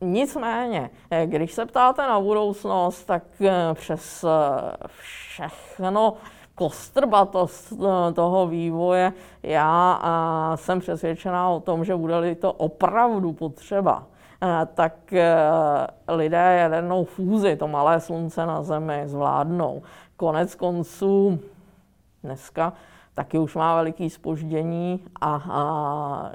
Nicméně, 0.00 0.90
eh, 1.10 1.26
když 1.26 1.52
se 1.52 1.66
ptáte 1.66 2.02
na 2.02 2.20
budoucnost, 2.20 3.04
tak 3.04 3.22
eh, 3.40 3.74
přes 3.74 4.24
eh, 4.24 4.86
všechno 4.86 6.14
kostrbatost 6.54 7.72
toho 8.14 8.46
vývoje, 8.46 9.12
já 9.42 10.00
jsem 10.54 10.80
přesvědčená 10.80 11.50
o 11.50 11.60
tom, 11.60 11.84
že 11.84 11.96
bude-li 11.96 12.34
to 12.34 12.52
opravdu 12.52 13.32
potřeba, 13.32 14.06
tak 14.74 14.92
lidé 16.08 16.56
jadernou 16.60 17.04
fúzi, 17.04 17.56
to 17.56 17.68
malé 17.68 18.00
slunce 18.00 18.46
na 18.46 18.62
Zemi, 18.62 19.02
zvládnou. 19.04 19.82
Konec 20.16 20.54
konců 20.54 21.38
dneska 22.24 22.72
taky 23.14 23.38
už 23.38 23.54
má 23.54 23.76
veliký 23.76 24.10
spoždění 24.10 25.04
a, 25.20 25.42
a 25.50 26.32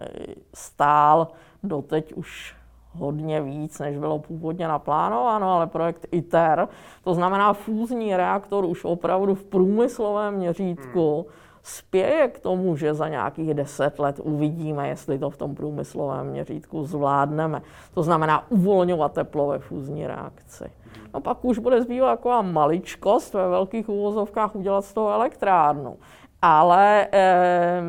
stál 0.53 1.27
doteď 1.63 2.13
už 2.13 2.55
hodně 2.97 3.41
víc, 3.41 3.79
než 3.79 3.97
bylo 3.97 4.19
původně 4.19 4.67
naplánováno, 4.67 5.49
ale 5.49 5.67
projekt 5.67 6.07
ITER, 6.11 6.67
to 7.03 7.13
znamená 7.13 7.53
fúzní 7.53 8.17
reaktor 8.17 8.65
už 8.65 8.85
opravdu 8.85 9.35
v 9.35 9.43
průmyslovém 9.43 10.33
měřítku, 10.33 11.15
hmm. 11.15 11.35
spěje 11.63 12.27
k 12.27 12.39
tomu, 12.39 12.75
že 12.75 12.93
za 12.93 13.07
nějakých 13.07 13.53
deset 13.53 13.99
let 13.99 14.19
uvidíme, 14.23 14.87
jestli 14.87 15.19
to 15.19 15.29
v 15.29 15.37
tom 15.37 15.55
průmyslovém 15.55 16.27
měřítku 16.27 16.83
zvládneme. 16.83 17.61
To 17.93 18.03
znamená 18.03 18.51
uvolňovat 18.51 19.13
teplo 19.13 19.47
ve 19.47 19.59
fúzní 19.59 20.07
reakci. 20.07 20.71
No 21.13 21.21
pak 21.21 21.45
už 21.45 21.59
bude 21.59 21.81
zbývat 21.81 22.17
taková 22.17 22.41
maličkost 22.41 23.33
ve 23.33 23.49
velkých 23.49 23.89
úvozovkách 23.89 24.55
udělat 24.55 24.85
z 24.85 24.93
toho 24.93 25.09
elektrárnu. 25.09 25.97
Ale 26.41 27.07
e, 27.11 27.81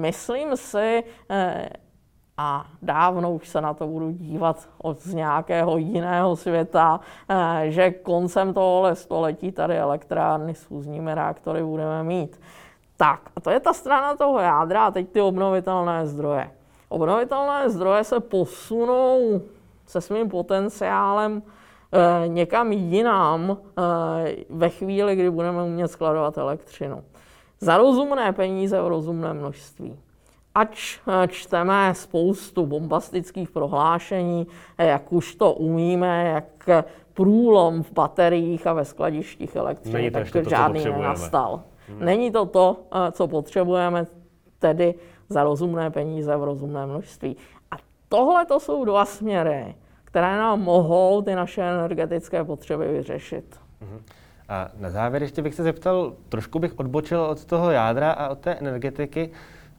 myslím 0.00 0.56
si, 0.56 1.04
e, 1.30 1.68
a 2.36 2.66
dávno 2.82 3.32
už 3.32 3.48
se 3.48 3.60
na 3.60 3.74
to 3.74 3.86
budu 3.86 4.10
dívat 4.10 4.68
od 4.82 5.00
z 5.02 5.14
nějakého 5.14 5.76
jiného 5.76 6.36
světa, 6.36 7.00
eh, 7.28 7.70
že 7.70 7.90
koncem 7.90 8.54
tohohle 8.54 8.96
století 8.96 9.52
tady 9.52 9.78
elektrárny 9.78 10.54
s 10.54 10.62
fúzními 10.62 11.14
reaktory 11.14 11.64
budeme 11.64 12.02
mít. 12.02 12.40
Tak, 12.96 13.20
a 13.36 13.40
to 13.40 13.50
je 13.50 13.60
ta 13.60 13.72
strana 13.72 14.16
toho 14.16 14.38
jádra 14.38 14.86
a 14.86 14.90
teď 14.90 15.08
ty 15.08 15.20
obnovitelné 15.20 16.06
zdroje. 16.06 16.50
Obnovitelné 16.88 17.70
zdroje 17.70 18.04
se 18.04 18.20
posunou 18.20 19.40
se 19.86 20.00
svým 20.00 20.28
potenciálem 20.28 21.42
e, 21.42 22.28
někam 22.28 22.72
jinam 22.72 23.50
e, 23.50 23.56
ve 24.50 24.68
chvíli, 24.68 25.16
kdy 25.16 25.30
budeme 25.30 25.62
umět 25.62 25.88
skladovat 25.88 26.38
elektřinu. 26.38 27.04
Za 27.60 27.76
rozumné 27.76 28.32
peníze 28.32 28.82
v 28.82 28.86
rozumné 28.86 29.34
množství 29.34 29.98
ač 30.54 31.00
eh, 31.08 31.28
čteme 31.28 31.94
spoustu 31.94 32.66
bombastických 32.66 33.50
prohlášení, 33.50 34.46
eh, 34.78 34.86
jak 34.86 35.12
už 35.12 35.34
to 35.34 35.52
umíme, 35.52 36.24
jak 36.24 36.68
eh, 36.68 36.84
průlom 37.14 37.82
v 37.82 37.92
bateriích 37.92 38.66
a 38.66 38.72
ve 38.72 38.84
skladištích 38.84 39.56
elektřiny, 39.56 40.10
tak 40.10 40.30
to, 40.30 40.48
žádný 40.48 40.84
nenastal. 40.84 41.62
Hmm. 41.88 42.04
Není 42.04 42.30
to 42.30 42.46
to, 42.46 42.76
co 43.12 43.28
potřebujeme, 43.28 44.06
tedy 44.58 44.94
za 45.28 45.44
rozumné 45.44 45.90
peníze 45.90 46.36
v 46.36 46.44
rozumné 46.44 46.86
množství. 46.86 47.36
A 47.70 47.76
tohle 48.08 48.46
to 48.46 48.60
jsou 48.60 48.84
dva 48.84 49.04
směry, 49.04 49.74
které 50.04 50.36
nám 50.36 50.60
mohou 50.60 51.22
ty 51.22 51.34
naše 51.34 51.62
energetické 51.62 52.44
potřeby 52.44 52.88
vyřešit. 52.88 53.60
Hmm. 53.80 54.00
A 54.48 54.68
na 54.78 54.90
závěr 54.90 55.22
ještě 55.22 55.42
bych 55.42 55.54
se 55.54 55.62
zeptal, 55.62 56.12
trošku 56.28 56.58
bych 56.58 56.78
odbočil 56.78 57.20
od 57.20 57.44
toho 57.44 57.70
jádra 57.70 58.12
a 58.12 58.28
od 58.28 58.38
té 58.38 58.54
energetiky 58.54 59.30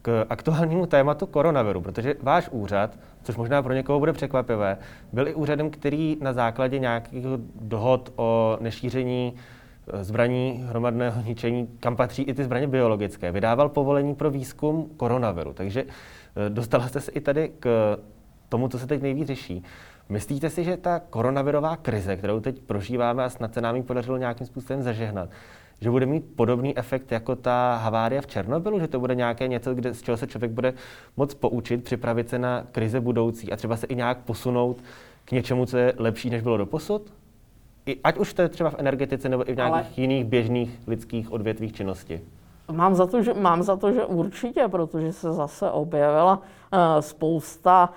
k 0.04 0.26
aktuálnímu 0.30 0.86
tématu 0.86 1.26
koronaviru, 1.26 1.82
protože 1.82 2.16
váš 2.22 2.50
úřad, 2.52 3.00
což 3.24 3.36
možná 3.36 3.64
pro 3.64 3.74
někoho 3.74 4.00
bude 4.00 4.14
překvapivé, 4.14 4.78
byl 5.14 5.28
i 5.28 5.34
úřadem, 5.34 5.70
který 5.70 6.18
na 6.22 6.34
základě 6.34 6.80
nějakých 6.80 7.26
dohod 7.62 8.14
o 8.16 8.58
nešíření 8.62 9.34
eh, 9.34 10.04
zbraní 10.04 10.66
hromadného 10.68 11.22
ničení, 11.22 11.68
kam 11.80 11.96
patří 11.96 12.24
i 12.24 12.34
ty 12.34 12.44
zbraně 12.44 12.68
biologické, 12.68 13.32
vydával 13.32 13.70
povolení 13.70 14.16
pro 14.16 14.32
výzkum 14.32 14.90
koronaviru. 14.98 15.54
Takže 15.54 15.84
eh, 15.84 16.50
dostala 16.50 16.88
jste 16.88 17.00
se 17.00 17.12
i 17.12 17.22
tady 17.22 17.52
k 17.60 17.98
tomu, 18.50 18.68
co 18.68 18.80
se 18.80 18.88
teď 18.88 19.02
nejvíc 19.02 19.28
řeší. 19.28 19.64
Myslíte 20.10 20.50
si, 20.50 20.64
že 20.64 20.78
ta 20.78 21.00
koronavirová 21.00 21.78
krize, 21.78 22.18
kterou 22.18 22.40
teď 22.40 22.60
prožíváme 22.60 23.24
a 23.24 23.30
snad 23.30 23.54
se 23.54 23.62
nám 23.62 23.76
ji 23.76 23.84
podařilo 23.84 24.18
nějakým 24.18 24.48
způsobem 24.48 24.84
zažehnat, 24.84 25.30
že 25.84 25.92
bude 25.92 26.06
mít 26.06 26.24
podobný 26.36 26.78
efekt 26.78 27.12
jako 27.12 27.36
ta 27.36 27.76
havárie 27.76 28.22
v 28.22 28.28
Černobylu, 28.28 28.80
že 28.80 28.88
to 28.88 29.00
bude 29.00 29.16
nějaké 29.16 29.48
něco, 29.48 29.76
kde, 29.76 29.94
z 29.94 30.02
čeho 30.02 30.18
se 30.18 30.28
člověk 30.28 30.52
bude 30.52 30.74
moc 31.18 31.34
poučit, 31.34 31.84
připravit 31.84 32.30
se 32.30 32.40
na 32.40 32.64
krize 32.72 33.00
budoucí 33.00 33.52
a 33.52 33.56
třeba 33.56 33.78
se 33.78 33.88
i 33.88 33.96
nějak 33.96 34.18
posunout 34.18 34.84
k 35.26 35.32
něčemu, 35.32 35.66
co 35.66 35.78
je 35.78 35.94
lepší, 35.98 36.30
než 36.30 36.42
bylo 36.42 36.58
doposud? 36.58 37.14
I, 37.86 38.00
ať 38.04 38.18
už 38.18 38.34
to 38.34 38.42
je 38.42 38.50
třeba 38.50 38.70
v 38.70 38.76
energetice 38.78 39.30
nebo 39.30 39.50
i 39.50 39.54
v 39.54 39.56
nějakých 39.56 39.74
Ale... 39.74 39.86
jiných 39.98 40.26
běžných 40.26 40.80
lidských 40.88 41.32
odvětvích 41.32 41.74
činnosti. 41.74 42.22
Mám 42.72 42.96
za, 42.96 43.08
to, 43.08 43.24
že, 43.24 43.34
mám 43.34 43.64
za 43.64 43.76
to, 43.76 43.92
že 43.92 44.06
určitě, 44.06 44.68
protože 44.68 45.14
se 45.14 45.34
zase 45.34 45.72
objevila 45.72 46.38
uh, 46.38 46.44
spousta 47.00 47.90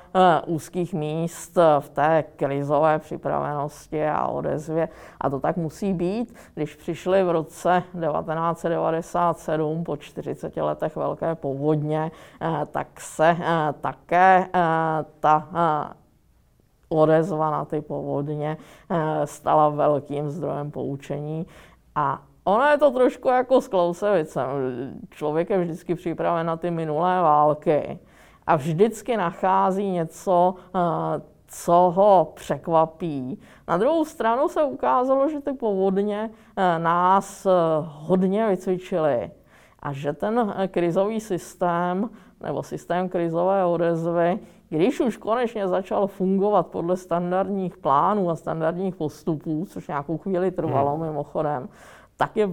uh, 0.46 0.54
úzkých 0.54 0.94
míst 0.94 1.58
v 1.80 1.88
té 1.88 2.24
krizové 2.36 2.98
připravenosti 2.98 4.06
a 4.06 4.26
odezvě. 4.26 4.88
A 5.20 5.30
to 5.30 5.40
tak 5.40 5.56
musí 5.56 5.92
být. 5.92 6.34
Když 6.54 6.74
přišli 6.74 7.24
v 7.24 7.30
roce 7.30 7.82
1997 7.92 9.84
po 9.84 9.96
40 9.96 10.56
letech 10.56 10.96
velké 10.96 11.34
povodně, 11.34 12.10
tak 12.70 13.00
se 13.00 13.36
také 13.80 14.48
ta 15.20 15.48
odezva 16.88 17.50
na 17.50 17.64
ty 17.64 17.80
povodně 17.80 18.56
stala 19.24 19.68
velkým 19.68 20.30
zdrojem 20.30 20.70
poučení. 20.70 21.46
A 21.94 22.22
Ono 22.46 22.64
je 22.64 22.78
to 22.78 22.90
trošku 22.90 23.28
jako 23.28 23.60
s 23.60 23.68
Klausevicem. 23.68 24.46
Člověk 25.10 25.50
je 25.50 25.58
vždycky 25.58 25.94
připraven 25.94 26.46
na 26.46 26.56
ty 26.56 26.70
minulé 26.70 27.20
války 27.20 27.98
a 28.46 28.56
vždycky 28.56 29.16
nachází 29.16 29.90
něco, 29.90 30.54
eh, 30.74 30.78
co 31.46 31.92
ho 31.96 32.32
překvapí. 32.34 33.38
Na 33.68 33.76
druhou 33.76 34.04
stranu 34.04 34.48
se 34.48 34.62
ukázalo, 34.62 35.28
že 35.28 35.40
ty 35.40 35.52
povodně 35.52 36.30
eh, 36.56 36.78
nás 36.78 37.46
eh, 37.46 37.50
hodně 37.82 38.48
vycvičily 38.48 39.30
a 39.82 39.92
že 39.92 40.12
ten 40.12 40.54
krizový 40.68 41.20
systém 41.20 42.10
nebo 42.40 42.62
systém 42.62 43.08
krizové 43.08 43.64
odezvy, 43.64 44.38
když 44.68 45.00
už 45.00 45.16
konečně 45.16 45.68
začal 45.68 46.06
fungovat 46.06 46.66
podle 46.66 46.96
standardních 46.96 47.76
plánů 47.76 48.30
a 48.30 48.36
standardních 48.36 48.96
postupů, 48.96 49.66
což 49.68 49.88
nějakou 49.88 50.18
chvíli 50.18 50.50
trvalo 50.50 50.96
hmm. 50.96 51.06
mimochodem, 51.06 51.68
tak 52.16 52.36
je 52.36 52.48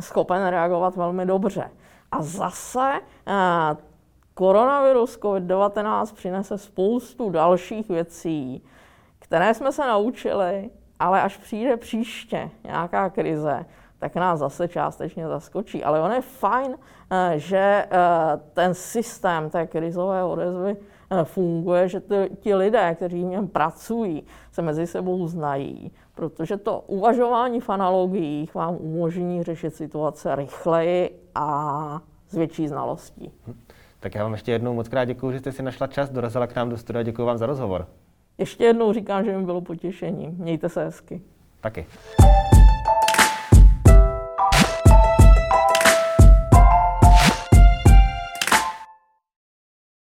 schopen 0.00 0.46
reagovat 0.46 0.96
velmi 0.96 1.26
dobře. 1.26 1.70
A 2.12 2.22
zase 2.22 3.00
eh, 3.26 3.76
koronavirus 4.34 5.18
COVID-19 5.18 6.14
přinese 6.14 6.58
spoustu 6.58 7.30
dalších 7.30 7.88
věcí, 7.88 8.64
které 9.18 9.54
jsme 9.54 9.72
se 9.72 9.86
naučili, 9.86 10.70
ale 10.98 11.22
až 11.22 11.36
přijde 11.36 11.76
příště 11.76 12.50
nějaká 12.64 13.10
krize, 13.10 13.66
tak 13.98 14.14
nás 14.14 14.38
zase 14.38 14.68
částečně 14.68 15.28
zaskočí. 15.28 15.84
Ale 15.84 16.00
on 16.00 16.12
je 16.12 16.20
fajn, 16.20 16.74
eh, 17.10 17.38
že 17.38 17.58
eh, 17.58 17.88
ten 18.52 18.74
systém 18.74 19.50
té 19.50 19.66
krizové 19.66 20.24
odezvy 20.24 20.76
funguje, 21.24 21.88
že 21.88 22.02
ti 22.40 22.54
lidé, 22.54 22.94
kteří 22.94 23.24
v 23.24 23.26
něm 23.26 23.48
pracují, 23.48 24.26
se 24.52 24.62
mezi 24.62 24.86
sebou 24.86 25.26
znají, 25.26 25.92
protože 26.14 26.56
to 26.56 26.84
uvažování 26.86 27.60
v 27.60 27.70
analogiích 27.70 28.54
vám 28.54 28.76
umožní 28.76 29.42
řešit 29.42 29.74
situace 29.74 30.36
rychleji 30.36 31.10
a 31.34 32.00
s 32.28 32.36
větší 32.36 32.68
znalostí. 32.68 33.32
Tak 34.00 34.14
já 34.14 34.22
vám 34.22 34.32
ještě 34.32 34.52
jednou 34.52 34.74
moc 34.74 34.88
krát 34.88 35.04
děkuji, 35.04 35.32
že 35.32 35.38
jste 35.38 35.52
si 35.52 35.62
našla 35.62 35.86
čas, 35.86 36.10
dorazila 36.10 36.46
k 36.46 36.56
nám 36.56 36.68
do 36.68 36.76
studia. 36.76 37.02
Děkuji 37.02 37.24
vám 37.24 37.38
za 37.38 37.46
rozhovor. 37.46 37.86
Ještě 38.38 38.64
jednou 38.64 38.92
říkám, 38.92 39.24
že 39.24 39.38
mi 39.38 39.44
bylo 39.44 39.60
potěšením. 39.60 40.30
Mějte 40.38 40.68
se 40.68 40.84
hezky. 40.84 41.22
Taky. 41.60 41.86